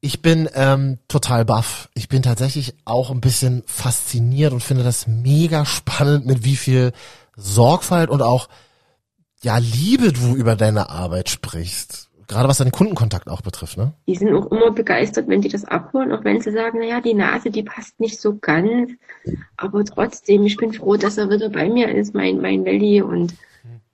Ich 0.01 0.23
bin 0.23 0.49
ähm, 0.55 0.99
total 1.09 1.45
baff. 1.45 1.89
Ich 1.95 2.09
bin 2.09 2.23
tatsächlich 2.23 2.75
auch 2.85 3.11
ein 3.11 3.21
bisschen 3.21 3.63
fasziniert 3.67 4.53
und 4.53 4.63
finde 4.63 4.83
das 4.83 5.07
mega 5.07 5.65
spannend, 5.65 6.27
mit 6.27 6.45
wie 6.45 6.57
viel 6.57 6.93
Sorgfalt 7.37 8.11
und 8.11 8.23
auch 8.23 8.49
ja 9.43 9.59
Liebe 9.59 10.13
du 10.13 10.35
über 10.35 10.57
deine 10.57 10.89
Arbeit 10.91 11.29
sprichst. 11.29 12.09
Gerade 12.33 12.49
was 12.49 12.57
deinen 12.57 12.73
Kundenkontakt 12.73 13.29
auch 13.29 13.43
betrifft, 13.43 13.77
ne? 13.77 13.93
Die 14.07 14.15
sind 14.15 14.35
auch 14.35 14.51
immer 14.51 14.71
begeistert, 14.71 15.29
wenn 15.29 15.43
die 15.43 15.51
das 15.51 15.67
abholen, 15.67 16.13
auch 16.13 16.25
wenn 16.25 16.41
sie 16.41 16.51
sagen, 16.51 16.79
naja, 16.79 17.03
die 17.03 17.13
Nase, 17.13 17.51
die 17.51 17.63
passt 17.63 18.01
nicht 18.01 18.19
so 18.19 18.39
ganz. 18.39 18.91
Aber 19.59 19.85
trotzdem, 19.85 20.47
ich 20.47 20.57
bin 20.57 20.73
froh, 20.73 20.97
dass 20.97 21.19
er 21.19 21.29
wieder 21.29 21.51
bei 21.51 21.69
mir 21.69 21.95
ist, 21.95 22.15
mein, 22.15 22.41
mein 22.41 22.65
Welli. 22.65 23.03
Und 23.03 23.35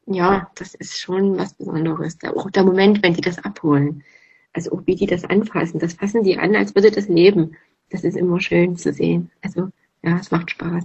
ja, 0.06 0.48
das 0.54 0.76
ist 0.76 1.00
schon 1.00 1.36
was 1.36 1.54
Besonderes. 1.54 2.16
Auch 2.36 2.48
der 2.52 2.62
Moment, 2.62 3.02
wenn 3.02 3.14
die 3.14 3.22
das 3.22 3.44
abholen. 3.44 4.04
Also 4.52 4.70
auch 4.70 4.82
wie 4.86 4.94
die 4.94 5.06
das 5.06 5.24
anfassen. 5.24 5.80
Das 5.80 5.94
fassen 5.94 6.22
die 6.22 6.38
an, 6.38 6.54
als 6.54 6.76
würde 6.76 6.92
das 6.92 7.08
leben. 7.08 7.56
Das 7.90 8.04
ist 8.04 8.16
immer 8.16 8.40
schön 8.40 8.76
zu 8.76 8.92
sehen. 8.92 9.32
Also, 9.42 9.68
ja, 10.04 10.16
es 10.16 10.30
macht 10.30 10.52
Spaß. 10.52 10.84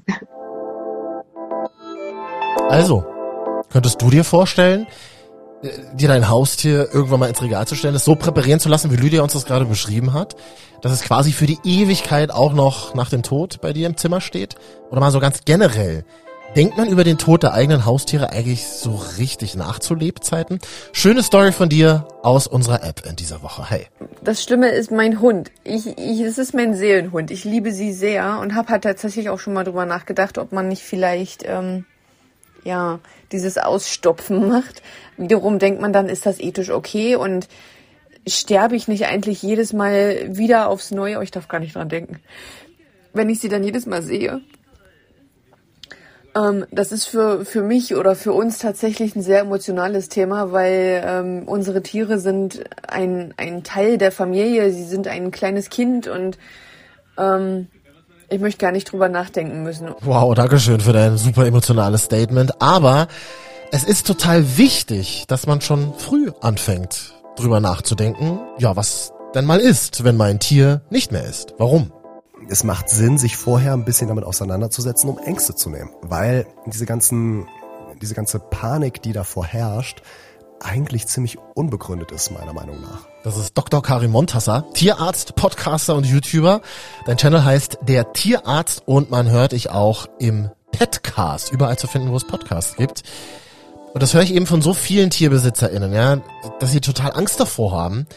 Also, 2.69 3.05
könntest 3.69 4.01
du 4.01 4.09
dir 4.09 4.23
vorstellen, 4.23 4.87
dir 5.93 6.07
dein 6.07 6.29
Haustier 6.29 6.89
irgendwann 6.93 7.19
mal 7.21 7.29
ins 7.29 7.41
Regal 7.41 7.67
zu 7.67 7.75
stellen, 7.75 7.95
es 7.95 8.05
so 8.05 8.15
präparieren 8.15 8.59
zu 8.59 8.69
lassen, 8.69 8.91
wie 8.91 8.97
Lydia 8.97 9.21
uns 9.21 9.33
das 9.33 9.45
gerade 9.45 9.65
beschrieben 9.65 10.13
hat, 10.13 10.35
dass 10.81 10.91
es 10.91 11.01
quasi 11.01 11.31
für 11.31 11.45
die 11.45 11.59
Ewigkeit 11.63 12.31
auch 12.31 12.53
noch 12.53 12.93
nach 12.95 13.09
dem 13.09 13.23
Tod 13.23 13.61
bei 13.61 13.73
dir 13.73 13.87
im 13.87 13.97
Zimmer 13.97 14.21
steht? 14.21 14.55
Oder 14.89 14.99
mal 14.99 15.11
so 15.11 15.19
ganz 15.19 15.41
generell. 15.45 16.03
Denkt 16.55 16.77
man 16.77 16.87
über 16.87 17.03
den 17.03 17.17
Tod 17.17 17.41
der 17.41 17.53
eigenen 17.53 17.83
Haustiere 17.83 18.29
eigentlich 18.29 18.67
so 18.67 19.01
richtig 19.17 19.55
nach 19.55 19.79
zu 19.79 19.95
Lebzeiten? 19.95 20.59
Schöne 20.91 21.23
Story 21.23 21.51
von 21.51 21.67
dir 21.67 22.07
aus 22.21 22.45
unserer 22.45 22.83
App 22.83 23.03
in 23.09 23.15
dieser 23.15 23.41
Woche. 23.41 23.67
Hey. 23.67 23.87
Das 24.21 24.43
Schlimme 24.43 24.69
ist 24.69 24.91
mein 24.91 25.19
Hund. 25.19 25.49
Ich, 25.63 25.87
ich, 25.97 26.19
es 26.19 26.37
ist 26.37 26.53
mein 26.53 26.75
Seelenhund. 26.75 27.31
Ich 27.31 27.43
liebe 27.43 27.71
sie 27.71 27.91
sehr 27.91 28.37
und 28.39 28.53
habe 28.53 28.69
halt 28.69 28.83
tatsächlich 28.83 29.29
auch 29.29 29.39
schon 29.39 29.53
mal 29.53 29.63
drüber 29.63 29.87
nachgedacht, 29.87 30.37
ob 30.37 30.51
man 30.51 30.67
nicht 30.67 30.83
vielleicht 30.83 31.43
ähm, 31.43 31.85
ja 32.63 32.99
dieses 33.31 33.57
Ausstopfen 33.57 34.47
macht. 34.47 34.81
Wiederum 35.17 35.59
denkt 35.59 35.81
man 35.81 35.93
dann, 35.93 36.09
ist 36.09 36.25
das 36.25 36.39
ethisch 36.39 36.71
okay 36.71 37.15
und 37.15 37.47
sterbe 38.27 38.75
ich 38.75 38.87
nicht 38.87 39.05
eigentlich 39.05 39.41
jedes 39.41 39.73
Mal 39.73 40.37
wieder 40.37 40.69
aufs 40.69 40.91
Neue? 40.91 41.19
Oh, 41.19 41.21
ich 41.21 41.31
darf 41.31 41.47
gar 41.47 41.59
nicht 41.59 41.75
dran 41.75 41.89
denken. 41.89 42.19
Wenn 43.13 43.29
ich 43.29 43.39
sie 43.39 43.49
dann 43.49 43.63
jedes 43.63 43.85
Mal 43.85 44.01
sehe. 44.01 44.41
Ähm, 46.35 46.65
das 46.71 46.91
ist 46.91 47.05
für, 47.05 47.45
für 47.45 47.61
mich 47.61 47.95
oder 47.95 48.15
für 48.15 48.33
uns 48.33 48.57
tatsächlich 48.57 49.15
ein 49.15 49.21
sehr 49.21 49.41
emotionales 49.41 50.09
Thema, 50.09 50.51
weil 50.51 51.03
ähm, 51.05 51.43
unsere 51.45 51.83
Tiere 51.83 52.17
sind 52.17 52.63
ein, 52.87 53.33
ein 53.37 53.63
Teil 53.63 53.97
der 53.97 54.11
Familie. 54.11 54.71
Sie 54.71 54.85
sind 54.85 55.07
ein 55.07 55.31
kleines 55.31 55.69
Kind 55.69 56.07
und 56.07 56.37
ähm, 57.17 57.67
ich 58.33 58.41
möchte 58.41 58.59
gar 58.59 58.71
nicht 58.71 58.91
drüber 58.91 59.09
nachdenken 59.09 59.63
müssen. 59.63 59.89
Wow, 60.01 60.33
danke 60.33 60.59
schön 60.59 60.79
für 60.79 60.93
dein 60.93 61.17
super 61.17 61.45
emotionales 61.45 62.03
Statement. 62.03 62.61
Aber 62.61 63.07
es 63.71 63.83
ist 63.83 64.07
total 64.07 64.57
wichtig, 64.57 65.25
dass 65.27 65.47
man 65.47 65.61
schon 65.61 65.93
früh 65.97 66.31
anfängt, 66.41 67.13
drüber 67.35 67.59
nachzudenken, 67.59 68.39
ja, 68.57 68.75
was 68.75 69.13
denn 69.35 69.45
mal 69.45 69.59
ist, 69.59 70.03
wenn 70.03 70.17
mein 70.17 70.39
Tier 70.39 70.81
nicht 70.89 71.11
mehr 71.11 71.23
ist. 71.23 71.53
Warum? 71.57 71.91
Es 72.49 72.63
macht 72.63 72.89
Sinn, 72.89 73.17
sich 73.17 73.37
vorher 73.37 73.73
ein 73.73 73.85
bisschen 73.85 74.09
damit 74.09 74.25
auseinanderzusetzen, 74.25 75.09
um 75.09 75.17
Ängste 75.17 75.55
zu 75.55 75.69
nehmen. 75.69 75.91
Weil 76.01 76.45
diese 76.67 76.85
ganzen, 76.85 77.47
diese 78.01 78.15
ganze 78.15 78.39
Panik, 78.39 79.01
die 79.01 79.13
davor 79.13 79.45
herrscht, 79.45 80.01
eigentlich 80.63 81.07
ziemlich 81.07 81.37
unbegründet 81.55 82.11
ist, 82.11 82.31
meiner 82.31 82.53
Meinung 82.53 82.81
nach. 82.81 83.07
Das 83.23 83.37
ist 83.37 83.57
Dr. 83.57 83.81
Karim 83.81 84.11
Montasser, 84.11 84.65
Tierarzt, 84.73 85.35
Podcaster 85.35 85.95
und 85.95 86.05
YouTuber. 86.05 86.61
Dein 87.05 87.17
Channel 87.17 87.43
heißt 87.43 87.79
Der 87.81 88.13
Tierarzt 88.13 88.83
und 88.85 89.11
man 89.11 89.29
hört 89.29 89.51
dich 89.51 89.69
auch 89.69 90.07
im 90.19 90.49
Petcast, 90.71 91.51
überall 91.51 91.77
zu 91.77 91.87
finden, 91.87 92.11
wo 92.11 92.17
es 92.17 92.25
Podcasts 92.25 92.75
gibt. 92.75 93.03
Und 93.93 94.01
das 94.01 94.13
höre 94.13 94.23
ich 94.23 94.33
eben 94.33 94.47
von 94.47 94.61
so 94.61 94.73
vielen 94.73 95.11
TierbesitzerInnen, 95.11 95.93
ja, 95.93 96.17
dass 96.59 96.71
sie 96.71 96.81
total 96.81 97.13
Angst 97.13 97.39
davor 97.39 97.73
haben, 97.73 98.07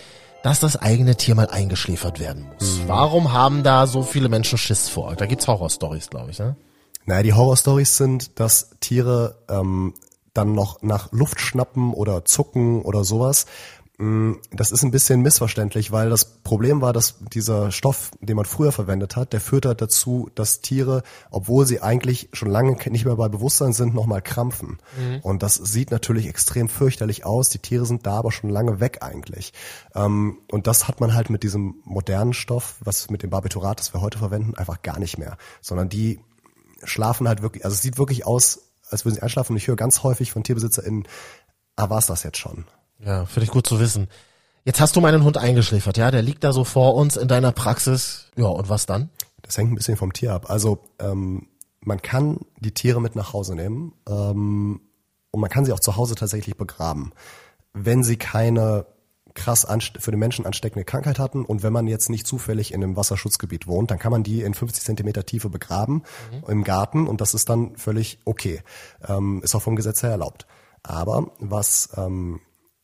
dass 0.43 0.61
das 0.61 0.77
eigene 0.77 1.17
Tier 1.17 1.35
mal 1.35 1.49
eingeschläfert 1.49 2.19
werden 2.19 2.47
muss. 2.55 2.79
Mhm. 2.79 2.89
Warum 2.89 3.33
haben 3.33 3.63
da 3.63 3.87
so 3.87 4.03
viele 4.03 4.29
Menschen 4.29 4.59
Schiss 4.59 4.89
vor? 4.89 5.15
Da 5.17 5.27
gibt's 5.27 5.47
Horrorstories, 5.47 6.09
glaube 6.09 6.31
ich, 6.31 6.39
ne? 6.39 6.57
Naja, 7.05 7.23
die 7.23 7.35
Horrorstories 7.35 7.97
sind, 7.97 8.41
dass 8.41 8.71
Tiere 8.81 9.39
ähm, 9.49 9.95
dann 10.37 10.53
noch 10.53 10.83
nach 10.83 11.13
Luft 11.13 11.41
schnappen 11.41 11.93
oder 11.93 12.25
zucken 12.25 12.83
oder 12.83 13.05
sowas. 13.05 13.47
Mm, 13.99 14.35
das 14.53 14.73
ist 14.73 14.83
ein 14.83 14.91
bisschen 14.91 15.23
missverständlich, 15.23 15.91
weil 15.91 16.11
das 16.11 16.27
Problem 16.43 16.83
war, 16.83 16.93
dass 16.93 17.17
dieser 17.33 17.71
Stoff, 17.73 18.11
den 18.21 18.37
man 18.37 18.45
früher 18.45 18.71
verwendet 18.71 19.17
hat, 19.17 19.33
der 19.33 19.41
führt 19.41 19.65
halt 19.65 19.81
dazu, 19.81 20.31
dass 20.35 20.61
Tiere, 20.61 21.03
obwohl 21.31 21.67
sie 21.67 21.81
eigentlich 21.81 22.29
schon 22.35 22.51
lange 22.51 22.77
nicht 22.91 23.07
mehr 23.07 23.17
bei 23.17 23.29
Bewusstsein 23.29 23.73
sind, 23.73 23.95
nochmal 23.95 24.21
krampfen. 24.21 24.79
Mhm. 24.99 25.21
Und 25.23 25.43
das 25.43 25.55
sieht 25.55 25.91
natürlich 25.91 26.27
extrem 26.29 26.69
fürchterlich 26.69 27.25
aus. 27.25 27.49
Die 27.49 27.59
Tiere 27.59 27.87
sind 27.87 28.07
da 28.07 28.19
aber 28.19 28.33
schon 28.33 28.51
lange 28.51 28.81
weg 28.81 28.99
eigentlich. 29.01 29.55
Ähm, 29.95 30.39
und 30.53 30.67
das 30.67 30.89
hat 30.89 31.01
man 31.01 31.15
halt 31.15 31.31
mit 31.31 31.43
diesem 31.43 31.77
modernen 31.85 32.35
Stoff, 32.35 32.77
was 32.81 33.09
mit 33.09 33.23
dem 33.23 33.31
Barbiturat, 33.31 33.81
das 33.81 33.95
wir 33.95 34.03
heute 34.03 34.19
verwenden, 34.19 34.55
einfach 34.57 34.83
gar 34.83 34.99
nicht 34.99 35.17
mehr. 35.17 35.39
Sondern 35.63 35.89
die 35.89 36.21
schlafen 36.85 37.27
halt 37.29 37.41
wirklich, 37.41 37.65
also 37.65 37.75
es 37.75 37.81
sieht 37.81 37.97
wirklich 37.97 38.27
aus, 38.27 38.66
als 38.91 39.05
würden 39.05 39.17
sie 39.17 39.23
einschlafen. 39.23 39.53
Und 39.53 39.59
ich 39.59 39.69
höre 39.69 39.77
ganz 39.77 40.03
häufig 40.03 40.33
von 40.33 40.43
TierbesitzerInnen, 40.43 41.07
ah, 41.77 41.91
war's 41.91 42.07
das 42.07 42.23
jetzt 42.23 42.39
schon? 42.39 42.65
Ja, 42.99 43.27
finde 43.27 43.45
ich 43.45 43.51
gut 43.51 43.67
zu 43.67 43.79
wissen. 43.81 44.09
Jetzt 44.65 44.81
hast 44.81 44.97
du 44.97 45.01
meinen 45.01 45.23
Hund 45.23 45.39
eingeschläfert, 45.39 45.97
ja? 45.97 46.11
Der 46.11 46.23
liegt 46.23 46.43
da 46.43 46.53
so 46.53 46.65
vor 46.65 46.95
uns 46.95 47.17
in 47.17 47.29
deiner 47.29 47.53
Praxis. 47.53 48.31
Ja, 48.37 48.47
und 48.47 48.69
was 48.69 48.87
dann? 48.87 49.11
Das 49.43 49.57
hängt 49.57 49.71
ein 49.71 49.77
bisschen 49.77 49.97
vom 49.97 50.13
Tier 50.13 50.33
ab. 50.33 50.51
Also 50.51 50.81
ähm, 50.99 51.47
man 51.81 52.03
kann 52.03 52.41
die 52.59 52.73
Tiere 52.73 53.01
mit 53.01 53.15
nach 53.15 53.33
Hause 53.33 53.55
nehmen 53.55 53.93
ähm, 54.09 54.81
und 55.31 55.41
man 55.41 55.51
kann 55.51 55.65
sie 55.65 55.73
auch 55.73 55.81
zu 55.81 55.97
Hause 55.97 56.17
tatsächlich 56.17 56.57
begraben, 56.57 57.13
wenn 57.73 58.03
sie 58.03 58.17
keine 58.17 58.87
krass 59.37 59.67
für 59.99 60.11
den 60.11 60.19
Menschen 60.19 60.47
ansteckende 60.47 60.85
Krankheit 60.85 61.19
hatten 61.19 61.45
und 61.45 61.63
wenn 61.63 61.73
man 61.73 61.87
jetzt 61.87 62.11
nicht 62.11 62.27
zufällig 62.27 62.73
in 62.73 62.83
einem 62.83 62.97
Wasserschutzgebiet 62.97 63.67
wohnt, 63.67 63.91
dann 63.91 63.99
kann 63.99 64.11
man 64.11 64.25
die 64.25 64.43
in 64.43 64.55
50 64.55 64.83
Zentimeter 64.83 65.25
Tiefe 65.25 65.49
begraben 65.49 66.03
mhm. 66.33 66.51
im 66.51 66.65
Garten 66.65 67.07
und 67.07 67.21
das 67.21 67.35
ist 67.35 67.49
dann 67.49 67.77
völlig 67.77 68.19
okay. 68.25 68.63
Ähm, 69.07 69.41
ist 69.45 69.55
auch 69.55 69.63
vom 69.63 69.77
Gesetz 69.77 70.03
her 70.03 70.11
erlaubt. 70.11 70.47
Aber 70.83 71.33
was 71.39 71.91
ähm, 71.97 72.41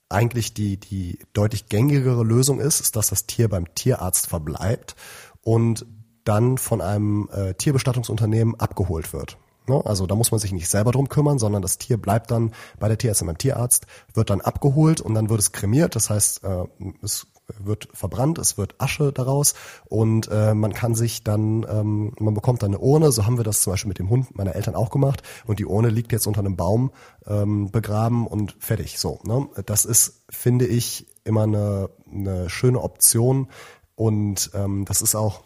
eigentlich 0.08 0.54
die, 0.54 0.78
die 0.78 1.18
deutlich 1.32 1.68
gängigere 1.68 2.22
Lösung 2.22 2.60
ist, 2.60 2.80
ist, 2.80 2.96
dass 2.96 3.08
das 3.08 3.26
Tier 3.26 3.48
beim 3.48 3.74
Tierarzt 3.74 4.26
verbleibt 4.26 4.94
und 5.40 5.86
dann 6.24 6.58
von 6.58 6.80
einem 6.80 7.28
äh, 7.32 7.54
Tierbestattungsunternehmen 7.54 8.58
abgeholt 8.60 9.12
wird. 9.12 9.38
Ne? 9.68 9.80
Also 9.84 10.06
da 10.06 10.14
muss 10.14 10.30
man 10.30 10.40
sich 10.40 10.52
nicht 10.52 10.68
selber 10.68 10.92
drum 10.92 11.08
kümmern, 11.08 11.38
sondern 11.38 11.62
das 11.62 11.78
Tier 11.78 11.96
bleibt 11.96 12.30
dann 12.30 12.52
bei 12.78 12.88
der 12.88 12.98
Tierärztin 12.98 13.26
beim 13.26 13.38
Tierarzt, 13.38 13.86
wird 14.14 14.30
dann 14.30 14.40
abgeholt 14.40 15.00
und 15.00 15.14
dann 15.14 15.30
wird 15.30 15.40
es 15.40 15.52
kremiert. 15.52 15.96
Das 15.96 16.10
heißt, 16.10 16.44
äh, 16.44 16.64
es 17.02 17.26
wird 17.58 17.88
verbrannt, 17.92 18.38
es 18.38 18.56
wird 18.56 18.74
Asche 18.78 19.12
daraus 19.12 19.54
und 19.86 20.28
äh, 20.30 20.54
man 20.54 20.72
kann 20.72 20.94
sich 20.94 21.24
dann, 21.24 21.66
ähm, 21.68 22.14
man 22.18 22.34
bekommt 22.34 22.62
dann 22.62 22.70
eine 22.70 22.78
Urne, 22.78 23.12
so 23.12 23.26
haben 23.26 23.36
wir 23.36 23.44
das 23.44 23.62
zum 23.62 23.72
Beispiel 23.72 23.88
mit 23.88 23.98
dem 23.98 24.10
Hund 24.10 24.36
meiner 24.36 24.54
Eltern 24.54 24.74
auch 24.74 24.90
gemacht 24.90 25.22
und 25.46 25.58
die 25.58 25.66
Urne 25.66 25.88
liegt 25.88 26.12
jetzt 26.12 26.26
unter 26.26 26.40
einem 26.40 26.56
Baum 26.56 26.92
ähm, 27.26 27.70
begraben 27.70 28.26
und 28.26 28.56
fertig. 28.58 28.98
So, 28.98 29.20
ne? 29.24 29.48
Das 29.66 29.84
ist, 29.84 30.24
finde 30.30 30.66
ich, 30.66 31.06
immer 31.24 31.42
eine, 31.42 31.90
eine 32.10 32.48
schöne 32.48 32.80
Option 32.80 33.48
und 33.94 34.50
ähm, 34.54 34.84
das 34.86 35.02
ist 35.02 35.14
auch 35.14 35.42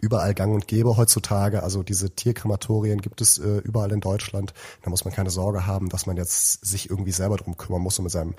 überall 0.00 0.34
gang 0.34 0.54
und 0.54 0.68
gäbe 0.68 0.96
heutzutage. 0.96 1.62
Also 1.62 1.82
diese 1.82 2.10
Tierkrematorien 2.10 3.00
gibt 3.00 3.20
es 3.20 3.38
äh, 3.38 3.58
überall 3.58 3.92
in 3.92 4.00
Deutschland. 4.00 4.54
Da 4.82 4.90
muss 4.90 5.04
man 5.04 5.12
keine 5.14 5.30
Sorge 5.30 5.66
haben, 5.66 5.88
dass 5.88 6.06
man 6.06 6.16
jetzt 6.16 6.64
sich 6.64 6.90
irgendwie 6.90 7.12
selber 7.12 7.36
drum 7.36 7.56
kümmern 7.56 7.82
muss 7.82 7.98
und 7.98 8.04
mit 8.04 8.12
seinem 8.12 8.34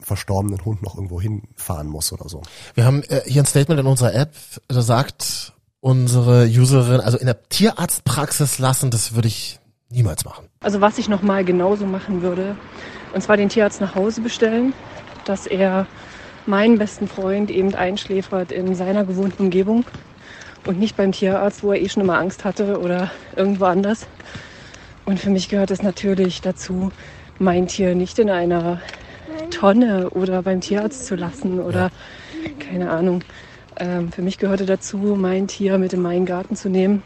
verstorbenen 0.00 0.64
Hund 0.64 0.82
noch 0.82 0.96
irgendwo 0.96 1.20
hinfahren 1.20 1.86
muss 1.86 2.12
oder 2.12 2.28
so. 2.28 2.42
Wir 2.74 2.84
haben 2.84 3.02
äh, 3.04 3.22
hier 3.24 3.42
ein 3.42 3.46
Statement 3.46 3.80
in 3.80 3.86
unserer 3.86 4.14
App, 4.14 4.34
da 4.68 4.82
sagt 4.82 5.52
unsere 5.80 6.46
Userin, 6.46 7.00
also 7.00 7.18
in 7.18 7.26
der 7.26 7.42
Tierarztpraxis 7.48 8.58
lassen, 8.58 8.90
das 8.90 9.14
würde 9.14 9.28
ich 9.28 9.60
niemals 9.90 10.24
machen. 10.24 10.46
Also 10.60 10.80
was 10.80 10.98
ich 10.98 11.08
nochmal 11.08 11.44
genauso 11.44 11.86
machen 11.86 12.22
würde, 12.22 12.56
und 13.14 13.22
zwar 13.22 13.36
den 13.36 13.48
Tierarzt 13.48 13.80
nach 13.80 13.94
Hause 13.94 14.20
bestellen, 14.20 14.74
dass 15.24 15.46
er 15.46 15.86
meinen 16.46 16.78
besten 16.78 17.08
Freund 17.08 17.50
eben 17.50 17.74
einschläfert 17.74 18.52
in 18.52 18.74
seiner 18.74 19.04
gewohnten 19.04 19.44
Umgebung 19.44 19.84
und 20.66 20.78
nicht 20.78 20.96
beim 20.96 21.12
Tierarzt, 21.12 21.62
wo 21.62 21.72
er 21.72 21.80
eh 21.80 21.88
schon 21.88 22.02
immer 22.02 22.18
Angst 22.18 22.44
hatte 22.44 22.78
oder 22.80 23.10
irgendwo 23.36 23.64
anders. 23.64 24.06
Und 25.04 25.18
für 25.18 25.30
mich 25.30 25.48
gehört 25.48 25.70
es 25.70 25.82
natürlich 25.82 26.40
dazu, 26.40 26.92
mein 27.38 27.66
Tier 27.66 27.94
nicht 27.94 28.18
in 28.18 28.30
einer 28.30 28.80
Tonne 29.50 30.10
oder 30.10 30.42
beim 30.42 30.60
Tierarzt 30.60 31.06
zu 31.06 31.16
lassen 31.16 31.60
oder 31.60 31.90
keine 32.58 32.90
Ahnung. 32.90 33.22
Ähm, 33.76 34.12
für 34.12 34.22
mich 34.22 34.38
gehörte 34.38 34.66
dazu, 34.66 34.98
mein 35.18 35.48
Tier 35.48 35.78
mit 35.78 35.92
in 35.92 36.02
meinen 36.02 36.26
Garten 36.26 36.56
zu 36.56 36.68
nehmen 36.68 37.02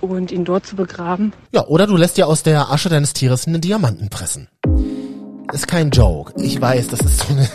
und 0.00 0.30
ihn 0.30 0.44
dort 0.44 0.66
zu 0.66 0.76
begraben. 0.76 1.32
Ja, 1.52 1.66
oder 1.66 1.86
du 1.86 1.96
lässt 1.96 2.16
dir 2.16 2.26
aus 2.26 2.42
der 2.42 2.70
Asche 2.70 2.88
deines 2.88 3.12
Tieres 3.12 3.46
einen 3.46 3.60
Diamanten 3.60 4.08
pressen. 4.08 4.48
Ist 5.52 5.66
kein 5.66 5.90
Joke. 5.90 6.34
Ich 6.40 6.60
weiß, 6.60 6.88
das 6.88 7.00
ist 7.00 7.20
so 7.20 7.32
eine 7.32 7.48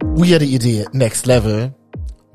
weirde 0.00 0.44
Idee, 0.44 0.86
next 0.92 1.26
level. 1.26 1.74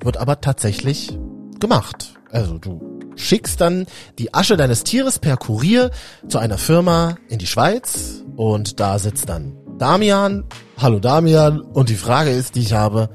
Wird 0.01 0.17
aber 0.17 0.41
tatsächlich 0.41 1.17
gemacht. 1.59 2.16
Also 2.31 2.57
du 2.57 2.81
schickst 3.15 3.61
dann 3.61 3.85
die 4.19 4.33
Asche 4.33 4.57
deines 4.57 4.83
Tieres 4.83 5.19
per 5.19 5.37
Kurier 5.37 5.91
zu 6.27 6.37
einer 6.37 6.57
Firma 6.57 7.17
in 7.29 7.39
die 7.39 7.47
Schweiz 7.47 8.23
und 8.35 8.79
da 8.79 8.99
sitzt 8.99 9.29
dann 9.29 9.57
Damian. 9.77 10.43
Hallo 10.77 10.99
Damian. 10.99 11.61
Und 11.61 11.89
die 11.89 11.95
Frage 11.95 12.31
ist, 12.31 12.55
die 12.55 12.61
ich 12.61 12.73
habe, 12.73 13.09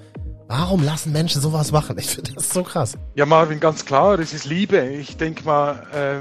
warum 0.47 0.83
lassen 0.83 1.13
Menschen 1.13 1.41
sowas 1.41 1.73
machen? 1.73 1.97
Ich 1.99 2.07
finde 2.07 2.33
das 2.35 2.51
so 2.51 2.63
krass. 2.63 2.97
Ja, 3.15 3.27
Marvin, 3.27 3.61
ganz 3.61 3.85
klar, 3.85 4.19
es 4.19 4.33
ist 4.33 4.45
Liebe. 4.45 4.81
Ich 4.89 5.17
denke 5.17 5.45
mal, 5.45 5.87
äh, 5.93 6.21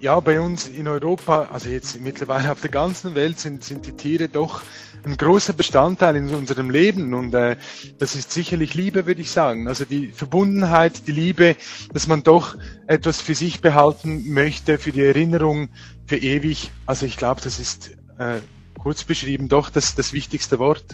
ja, 0.00 0.20
bei 0.20 0.40
uns 0.40 0.68
in 0.68 0.86
Europa, 0.86 1.48
also 1.50 1.70
jetzt 1.70 2.00
mittlerweile 2.00 2.52
auf 2.52 2.60
der 2.60 2.70
ganzen 2.70 3.14
Welt, 3.14 3.40
sind, 3.40 3.64
sind 3.64 3.86
die 3.86 3.92
Tiere 3.92 4.28
doch 4.28 4.62
ein 5.04 5.16
großer 5.16 5.52
Bestandteil 5.52 6.16
in 6.16 6.34
unserem 6.34 6.70
Leben 6.70 7.14
und 7.14 7.34
äh, 7.34 7.56
das 7.98 8.14
ist 8.14 8.32
sicherlich 8.32 8.74
Liebe, 8.74 9.06
würde 9.06 9.20
ich 9.20 9.30
sagen. 9.30 9.68
Also 9.68 9.84
die 9.84 10.08
Verbundenheit, 10.08 11.06
die 11.06 11.12
Liebe, 11.12 11.56
dass 11.92 12.06
man 12.06 12.22
doch 12.22 12.56
etwas 12.86 13.20
für 13.20 13.34
sich 13.34 13.60
behalten 13.60 14.32
möchte, 14.32 14.78
für 14.78 14.92
die 14.92 15.02
Erinnerung, 15.02 15.68
für 16.06 16.16
ewig. 16.16 16.70
Also 16.86 17.06
ich 17.06 17.16
glaube, 17.16 17.40
das 17.42 17.58
ist 17.58 17.90
äh, 18.18 18.40
kurz 18.78 19.04
beschrieben 19.04 19.48
doch 19.48 19.70
das, 19.70 19.94
das 19.94 20.12
wichtigste 20.12 20.58
Wort. 20.58 20.84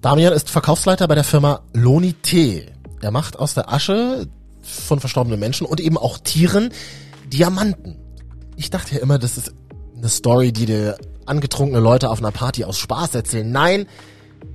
Damian 0.00 0.32
ist 0.32 0.50
Verkaufsleiter 0.50 1.08
bei 1.08 1.14
der 1.14 1.24
Firma 1.24 1.62
Lonité. 1.74 2.66
Er 3.00 3.10
macht 3.10 3.38
aus 3.38 3.54
der 3.54 3.72
Asche 3.72 4.26
von 4.62 5.00
verstorbenen 5.00 5.38
Menschen 5.38 5.66
und 5.66 5.80
eben 5.80 5.96
auch 5.96 6.18
Tieren 6.18 6.70
Diamanten. 7.26 7.96
Ich 8.56 8.70
dachte 8.70 8.94
ja 8.94 9.00
immer, 9.00 9.18
das 9.18 9.36
ist 9.36 9.54
eine 9.96 10.08
Story, 10.08 10.52
die 10.52 10.66
dir 10.66 10.96
angetrunkene 11.26 11.80
Leute 11.80 12.10
auf 12.10 12.18
einer 12.18 12.32
Party 12.32 12.64
aus 12.64 12.78
Spaß 12.78 13.14
erzählen. 13.14 13.50
Nein, 13.50 13.86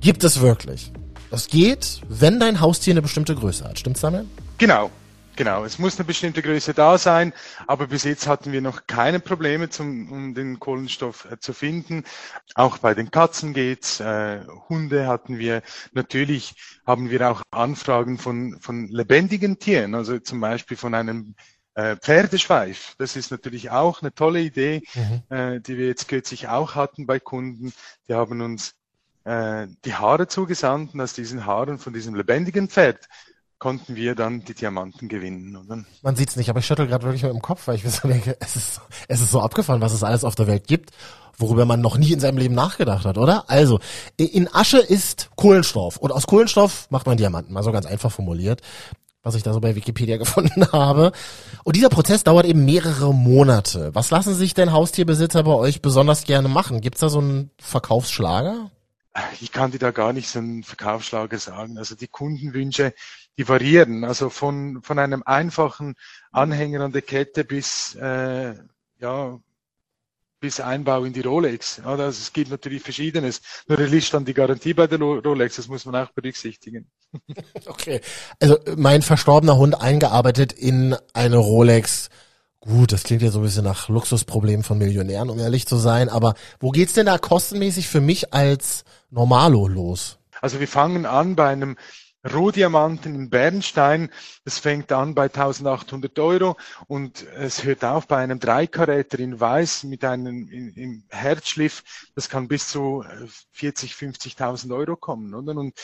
gibt 0.00 0.24
es 0.24 0.40
wirklich. 0.40 0.92
Das 1.30 1.48
geht, 1.48 2.02
wenn 2.08 2.40
dein 2.40 2.60
Haustier 2.60 2.92
eine 2.92 3.02
bestimmte 3.02 3.34
Größe 3.34 3.64
hat. 3.64 3.78
Stimmt's 3.78 4.00
damit? 4.00 4.26
Genau. 4.58 4.90
Genau, 5.34 5.64
es 5.64 5.78
muss 5.78 5.98
eine 5.98 6.04
bestimmte 6.04 6.42
Größe 6.42 6.74
da 6.74 6.98
sein, 6.98 7.32
aber 7.66 7.86
bis 7.86 8.04
jetzt 8.04 8.26
hatten 8.26 8.52
wir 8.52 8.60
noch 8.60 8.86
keine 8.86 9.18
Probleme, 9.18 9.70
zum, 9.70 10.12
um 10.12 10.34
den 10.34 10.60
Kohlenstoff 10.60 11.26
äh, 11.30 11.38
zu 11.38 11.54
finden. 11.54 12.04
Auch 12.54 12.76
bei 12.78 12.92
den 12.92 13.10
Katzen 13.10 13.54
geht's, 13.54 13.98
äh, 14.00 14.40
Hunde 14.68 15.06
hatten 15.06 15.38
wir. 15.38 15.62
Natürlich 15.92 16.54
haben 16.86 17.08
wir 17.08 17.30
auch 17.30 17.42
Anfragen 17.50 18.18
von, 18.18 18.58
von 18.60 18.88
lebendigen 18.88 19.58
Tieren, 19.58 19.94
also 19.94 20.18
zum 20.18 20.38
Beispiel 20.40 20.76
von 20.76 20.92
einem 20.94 21.34
äh, 21.74 21.96
Pferdeschweif, 21.96 22.94
das 22.98 23.16
ist 23.16 23.30
natürlich 23.30 23.70
auch 23.70 24.02
eine 24.02 24.14
tolle 24.14 24.40
Idee, 24.40 24.82
mhm. 24.94 25.36
äh, 25.36 25.60
die 25.60 25.78
wir 25.78 25.86
jetzt 25.86 26.08
kürzlich 26.08 26.48
auch 26.48 26.74
hatten 26.74 27.06
bei 27.06 27.18
Kunden. 27.18 27.72
Die 28.08 28.14
haben 28.14 28.40
uns 28.42 28.74
äh, 29.24 29.66
die 29.84 29.94
Haare 29.94 30.28
zugesandt 30.28 30.94
und 30.94 31.00
aus 31.00 31.14
diesen 31.14 31.46
Haaren 31.46 31.78
von 31.78 31.92
diesem 31.92 32.14
lebendigen 32.14 32.68
Pferd 32.68 33.08
konnten 33.58 33.94
wir 33.94 34.16
dann 34.16 34.44
die 34.44 34.54
Diamanten 34.54 35.08
gewinnen. 35.08 35.56
Oder? 35.56 35.84
Man 36.02 36.16
sieht's 36.16 36.34
nicht, 36.34 36.50
aber 36.50 36.58
ich 36.58 36.66
schüttel 36.66 36.88
gerade 36.88 37.04
wirklich 37.04 37.22
mit 37.22 37.32
dem 37.32 37.40
Kopf, 37.40 37.68
weil 37.68 37.76
ich 37.76 37.88
so 37.88 38.08
denke, 38.08 38.36
es 38.40 38.56
ist, 38.56 38.80
es 39.08 39.20
ist 39.20 39.30
so 39.30 39.40
abgefahren, 39.40 39.80
was 39.80 39.92
es 39.92 40.02
alles 40.02 40.24
auf 40.24 40.34
der 40.34 40.48
Welt 40.48 40.66
gibt, 40.66 40.90
worüber 41.38 41.64
man 41.64 41.80
noch 41.80 41.96
nie 41.96 42.12
in 42.12 42.20
seinem 42.20 42.38
Leben 42.38 42.54
nachgedacht 42.54 43.04
hat, 43.04 43.18
oder? 43.18 43.44
Also, 43.48 43.78
in 44.16 44.52
Asche 44.52 44.78
ist 44.78 45.30
Kohlenstoff 45.36 45.96
und 45.96 46.10
aus 46.10 46.26
Kohlenstoff 46.26 46.90
macht 46.90 47.06
man 47.06 47.16
Diamanten, 47.16 47.54
mal 47.54 47.62
so 47.62 47.72
ganz 47.72 47.86
einfach 47.86 48.10
formuliert 48.10 48.60
was 49.22 49.34
ich 49.34 49.42
da 49.42 49.52
so 49.52 49.60
bei 49.60 49.74
Wikipedia 49.74 50.16
gefunden 50.18 50.70
habe. 50.72 51.12
Und 51.64 51.76
dieser 51.76 51.88
Prozess 51.88 52.24
dauert 52.24 52.46
eben 52.46 52.64
mehrere 52.64 53.14
Monate. 53.14 53.94
Was 53.94 54.10
lassen 54.10 54.34
sich 54.34 54.54
denn 54.54 54.72
Haustierbesitzer 54.72 55.42
bei 55.42 55.54
euch 55.54 55.82
besonders 55.82 56.24
gerne 56.24 56.48
machen? 56.48 56.80
Gibt's 56.80 57.00
da 57.00 57.08
so 57.08 57.20
einen 57.20 57.50
Verkaufsschlager? 57.58 58.70
Ich 59.40 59.52
kann 59.52 59.70
dir 59.70 59.78
da 59.78 59.90
gar 59.90 60.12
nicht 60.12 60.28
so 60.30 60.38
einen 60.38 60.62
Verkaufsschlager 60.62 61.38
sagen. 61.38 61.76
Also 61.76 61.94
die 61.94 62.08
Kundenwünsche, 62.08 62.94
die 63.36 63.46
variieren. 63.46 64.04
Also 64.04 64.30
von, 64.30 64.80
von 64.82 64.98
einem 64.98 65.22
einfachen 65.24 65.96
Anhänger 66.30 66.80
an 66.80 66.92
der 66.92 67.02
Kette 67.02 67.44
bis, 67.44 67.94
äh, 67.96 68.54
ja, 69.00 69.38
bis 70.42 70.58
Einbau 70.58 71.04
in 71.04 71.12
die 71.12 71.20
Rolex. 71.20 71.80
Also 71.84 72.02
es 72.02 72.32
gibt 72.32 72.50
natürlich 72.50 72.82
Verschiedenes. 72.82 73.40
Nur 73.68 73.78
liest 73.78 74.12
dann 74.12 74.24
die 74.24 74.34
Garantie 74.34 74.74
bei 74.74 74.88
der 74.88 74.98
Rolex, 74.98 75.56
das 75.56 75.68
muss 75.68 75.86
man 75.86 75.96
auch 75.96 76.10
berücksichtigen. 76.10 76.90
Okay. 77.66 78.00
Also 78.40 78.58
mein 78.76 79.02
verstorbener 79.02 79.56
Hund 79.56 79.80
eingearbeitet 79.80 80.52
in 80.52 80.96
eine 81.12 81.36
Rolex. 81.36 82.08
Gut, 82.60 82.92
das 82.92 83.04
klingt 83.04 83.22
ja 83.22 83.30
so 83.30 83.40
ein 83.40 83.44
bisschen 83.44 83.64
nach 83.64 83.88
Luxusproblemen 83.88 84.64
von 84.64 84.78
Millionären, 84.78 85.30
um 85.30 85.38
ehrlich 85.38 85.66
zu 85.66 85.76
sein. 85.76 86.08
Aber 86.08 86.34
wo 86.58 86.70
geht's 86.70 86.94
denn 86.94 87.06
da 87.06 87.18
kostenmäßig 87.18 87.88
für 87.88 88.00
mich 88.00 88.34
als 88.34 88.84
Normalo 89.10 89.68
los? 89.68 90.18
Also 90.40 90.58
wir 90.58 90.68
fangen 90.68 91.06
an 91.06 91.36
bei 91.36 91.48
einem 91.48 91.76
Rohdiamanten 92.30 93.14
in 93.14 93.30
Bernstein. 93.30 94.10
Das 94.44 94.58
fängt 94.58 94.92
an 94.92 95.14
bei 95.14 95.24
1800 95.24 96.18
Euro 96.18 96.56
und 96.86 97.26
es 97.36 97.64
hört 97.64 97.84
auf 97.84 98.06
bei 98.06 98.18
einem 98.18 98.38
Dreikaräter 98.38 99.18
in 99.18 99.40
Weiß 99.40 99.84
mit 99.84 100.04
einem 100.04 100.48
im 100.48 101.04
Herzschliff. 101.08 101.82
Das 102.14 102.28
kann 102.28 102.48
bis 102.48 102.68
zu 102.68 103.04
40, 103.52 103.92
äh, 103.92 104.06
50.000 104.06 104.74
Euro 104.74 104.96
kommen. 104.96 105.34
Oder? 105.34 105.56
Und 105.56 105.74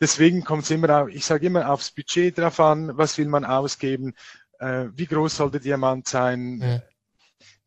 deswegen 0.00 0.44
kommt 0.44 0.64
es 0.64 0.70
immer, 0.70 1.02
auf, 1.02 1.08
ich 1.08 1.24
sage 1.24 1.46
immer 1.46 1.70
aufs 1.70 1.90
Budget 1.90 2.36
drauf 2.36 2.60
an, 2.60 2.96
was 2.96 3.16
will 3.18 3.28
man 3.28 3.44
ausgeben, 3.44 4.14
äh, 4.58 4.86
wie 4.94 5.06
groß 5.06 5.36
soll 5.36 5.50
der 5.50 5.60
Diamant 5.60 6.08
sein. 6.08 6.60
Ja. 6.60 6.82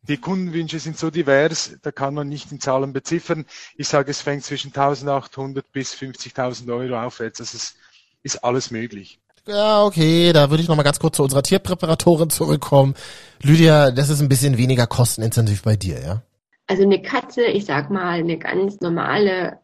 Die 0.02 0.16
Kundenwünsche 0.16 0.78
sind 0.78 0.96
so 0.96 1.10
divers, 1.10 1.76
da 1.82 1.92
kann 1.92 2.14
man 2.14 2.26
nicht 2.28 2.50
in 2.52 2.60
Zahlen 2.60 2.94
beziffern. 2.94 3.44
Ich 3.76 3.86
sage, 3.86 4.10
es 4.10 4.22
fängt 4.22 4.44
zwischen 4.44 4.68
1800 4.68 5.70
bis 5.72 5.94
50.000 5.94 6.74
Euro 6.74 7.02
aufwärts. 7.02 7.38
Das 7.38 7.52
ist 7.52 7.76
ist 8.22 8.44
alles 8.44 8.70
möglich. 8.70 9.20
Ja, 9.46 9.84
okay, 9.84 10.32
da 10.32 10.50
würde 10.50 10.62
ich 10.62 10.68
noch 10.68 10.76
mal 10.76 10.82
ganz 10.82 10.98
kurz 11.00 11.16
zu 11.16 11.22
unserer 11.22 11.42
Tierpräparatorin 11.42 12.30
zurückkommen. 12.30 12.94
Lydia, 13.42 13.90
das 13.90 14.10
ist 14.10 14.20
ein 14.20 14.28
bisschen 14.28 14.58
weniger 14.58 14.86
kostenintensiv 14.86 15.62
bei 15.62 15.76
dir, 15.76 16.00
ja? 16.00 16.22
Also 16.66 16.82
eine 16.82 17.02
Katze, 17.02 17.44
ich 17.44 17.64
sag 17.64 17.90
mal, 17.90 18.20
eine 18.20 18.38
ganz 18.38 18.80
normale 18.80 19.58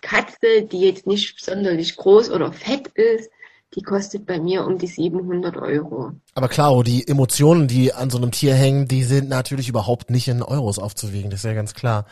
Katze, 0.00 0.62
die 0.70 0.80
jetzt 0.80 1.06
nicht 1.06 1.44
sonderlich 1.44 1.96
groß 1.96 2.30
oder 2.30 2.52
fett 2.52 2.88
ist, 2.88 3.30
die 3.74 3.82
kostet 3.82 4.26
bei 4.26 4.40
mir 4.40 4.64
um 4.66 4.78
die 4.78 4.86
700 4.86 5.56
Euro. 5.56 6.12
Aber 6.34 6.48
klar, 6.48 6.82
die 6.82 7.06
Emotionen, 7.06 7.68
die 7.68 7.92
an 7.92 8.10
so 8.10 8.16
einem 8.16 8.30
Tier 8.30 8.54
hängen, 8.54 8.88
die 8.88 9.04
sind 9.04 9.28
natürlich 9.28 9.68
überhaupt 9.68 10.10
nicht 10.10 10.26
in 10.28 10.42
Euros 10.42 10.78
aufzuwiegen, 10.78 11.30
das 11.30 11.40
ist 11.40 11.44
ja 11.44 11.54
ganz 11.54 11.74
klar. 11.74 12.06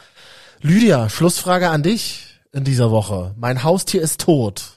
Lydia, 0.61 1.09
Schlussfrage 1.09 1.70
an 1.70 1.83
dich 1.83 2.40
in 2.52 2.64
dieser 2.64 2.90
Woche. 2.90 3.35
Mein 3.38 3.62
Haustier 3.62 4.02
ist 4.02 4.20
tot. 4.20 4.76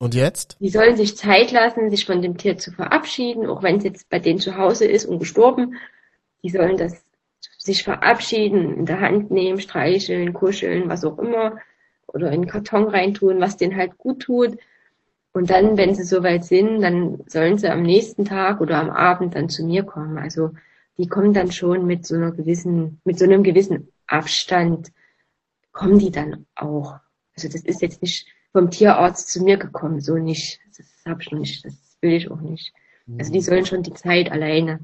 Und 0.00 0.14
jetzt? 0.14 0.56
Die 0.60 0.70
sollen 0.70 0.96
sich 0.96 1.18
Zeit 1.18 1.52
lassen, 1.52 1.90
sich 1.90 2.06
von 2.06 2.22
dem 2.22 2.38
Tier 2.38 2.56
zu 2.56 2.72
verabschieden, 2.72 3.46
auch 3.46 3.62
wenn 3.62 3.76
es 3.76 3.84
jetzt 3.84 4.08
bei 4.08 4.18
denen 4.18 4.38
zu 4.38 4.56
Hause 4.56 4.86
ist 4.86 5.04
und 5.04 5.18
gestorben. 5.18 5.76
Die 6.42 6.48
sollen 6.48 6.78
das 6.78 7.04
sich 7.58 7.84
verabschieden, 7.84 8.78
in 8.78 8.86
der 8.86 9.00
Hand 9.00 9.30
nehmen, 9.30 9.60
streicheln, 9.60 10.32
kuscheln, 10.32 10.88
was 10.88 11.04
auch 11.04 11.18
immer. 11.18 11.58
oder 12.06 12.28
in 12.28 12.32
einen 12.32 12.46
Karton 12.46 12.88
reintun, 12.88 13.40
was 13.40 13.58
denen 13.58 13.76
halt 13.76 13.98
gut 13.98 14.22
tut. 14.22 14.56
Und 15.32 15.50
dann, 15.50 15.76
wenn 15.76 15.94
sie 15.94 16.02
soweit 16.02 16.46
sind, 16.46 16.80
dann 16.80 17.22
sollen 17.26 17.58
sie 17.58 17.68
am 17.68 17.82
nächsten 17.82 18.24
Tag 18.24 18.62
oder 18.62 18.78
am 18.78 18.88
Abend 18.88 19.34
dann 19.34 19.50
zu 19.50 19.64
mir 19.64 19.82
kommen. 19.82 20.16
Also 20.16 20.52
die 20.96 21.08
kommen 21.08 21.34
dann 21.34 21.52
schon 21.52 21.86
mit 21.86 22.06
so 22.06 22.14
einer 22.14 22.32
gewissen, 22.32 23.02
mit 23.04 23.18
so 23.18 23.26
einem 23.26 23.42
gewissen 23.42 23.92
Abstand, 24.06 24.92
kommen 25.72 25.98
die 25.98 26.10
dann 26.10 26.46
auch. 26.54 26.98
Also 27.36 27.48
das 27.48 27.62
ist 27.62 27.82
jetzt 27.82 28.00
nicht 28.00 28.26
vom 28.52 28.70
Tierarzt 28.70 29.28
zu 29.28 29.42
mir 29.42 29.56
gekommen, 29.56 30.00
so 30.00 30.16
nicht. 30.16 30.60
Das 30.76 30.86
habe 31.06 31.22
ich 31.22 31.30
noch 31.30 31.38
nicht, 31.38 31.64
das 31.64 31.74
will 32.00 32.12
ich 32.12 32.30
auch 32.30 32.40
nicht. 32.40 32.72
Also 33.18 33.32
die 33.32 33.40
sollen 33.40 33.66
schon 33.66 33.82
die 33.82 33.94
Zeit 33.94 34.30
alleine 34.30 34.80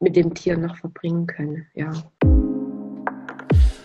mit 0.00 0.16
dem 0.16 0.34
Tier 0.34 0.56
noch 0.56 0.76
verbringen 0.76 1.26
können, 1.26 1.66
ja. 1.74 1.92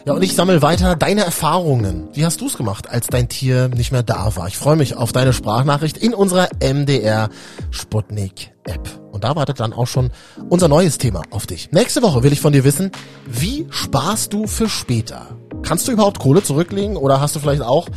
Ja, 0.05 0.13
und 0.13 0.23
ich 0.23 0.35
sammle 0.35 0.63
weiter 0.63 0.95
deine 0.95 1.23
Erfahrungen. 1.23 2.09
Wie 2.13 2.25
hast 2.25 2.41
du 2.41 2.47
es 2.47 2.57
gemacht, 2.57 2.89
als 2.89 3.07
dein 3.07 3.29
Tier 3.29 3.69
nicht 3.69 3.91
mehr 3.91 4.01
da 4.01 4.35
war? 4.35 4.47
Ich 4.47 4.57
freue 4.57 4.75
mich 4.75 4.95
auf 4.95 5.11
deine 5.11 5.31
Sprachnachricht 5.31 5.97
in 5.97 6.15
unserer 6.15 6.49
MDR 6.59 7.29
Sputnik 7.69 8.51
App. 8.63 8.89
Und 9.11 9.23
da 9.23 9.35
wartet 9.35 9.59
dann 9.59 9.73
auch 9.73 9.85
schon 9.85 10.09
unser 10.49 10.67
neues 10.67 10.97
Thema 10.97 11.21
auf 11.29 11.45
dich. 11.45 11.71
Nächste 11.71 12.01
Woche 12.01 12.23
will 12.23 12.33
ich 12.33 12.41
von 12.41 12.51
dir 12.51 12.63
wissen, 12.63 12.91
wie 13.27 13.67
sparst 13.69 14.33
du 14.33 14.47
für 14.47 14.69
später? 14.69 15.37
Kannst 15.61 15.87
du 15.87 15.91
überhaupt 15.91 16.17
Kohle 16.17 16.41
zurücklegen 16.41 16.97
oder 16.97 17.21
hast 17.21 17.35
du 17.35 17.39
vielleicht 17.39 17.61
auch 17.61 17.87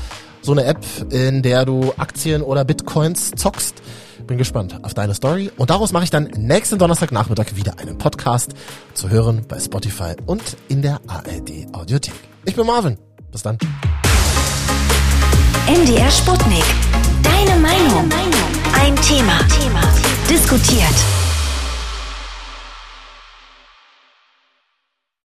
so 0.44 0.52
eine 0.52 0.64
App, 0.64 0.85
in 1.11 1.42
der 1.42 1.64
du 1.64 1.92
Aktien 1.96 2.42
oder 2.42 2.64
Bitcoins 2.64 3.33
zockst? 3.35 3.83
Bin 4.26 4.38
gespannt 4.38 4.78
auf 4.83 4.94
deine 4.94 5.14
Story. 5.14 5.50
Und 5.57 5.70
daraus 5.70 5.92
mache 5.92 6.04
ich 6.04 6.11
dann 6.11 6.24
nächsten 6.37 6.78
Donnerstagnachmittag 6.78 7.57
wieder 7.57 7.78
einen 7.78 7.98
Podcast 7.98 8.52
zu 8.94 9.11
hören 9.11 9.44
bei 9.48 9.59
Spotify 9.59 10.14
und 10.26 10.42
in 10.68 10.83
der 10.83 11.00
ARD 11.07 11.66
Audiothek. 11.72 12.14
Ich 12.44 12.54
bin 12.54 12.66
Marvin. 12.66 12.98
Bis 13.33 13.42
dann. 13.42 13.59
MDR 15.66 16.11
Sputnik. 16.11 16.64
Deine 17.22 17.59
Meinung. 17.61 18.09
Ein 18.78 18.96
Thema. 18.96 19.38
Diskutiert. 20.28 21.24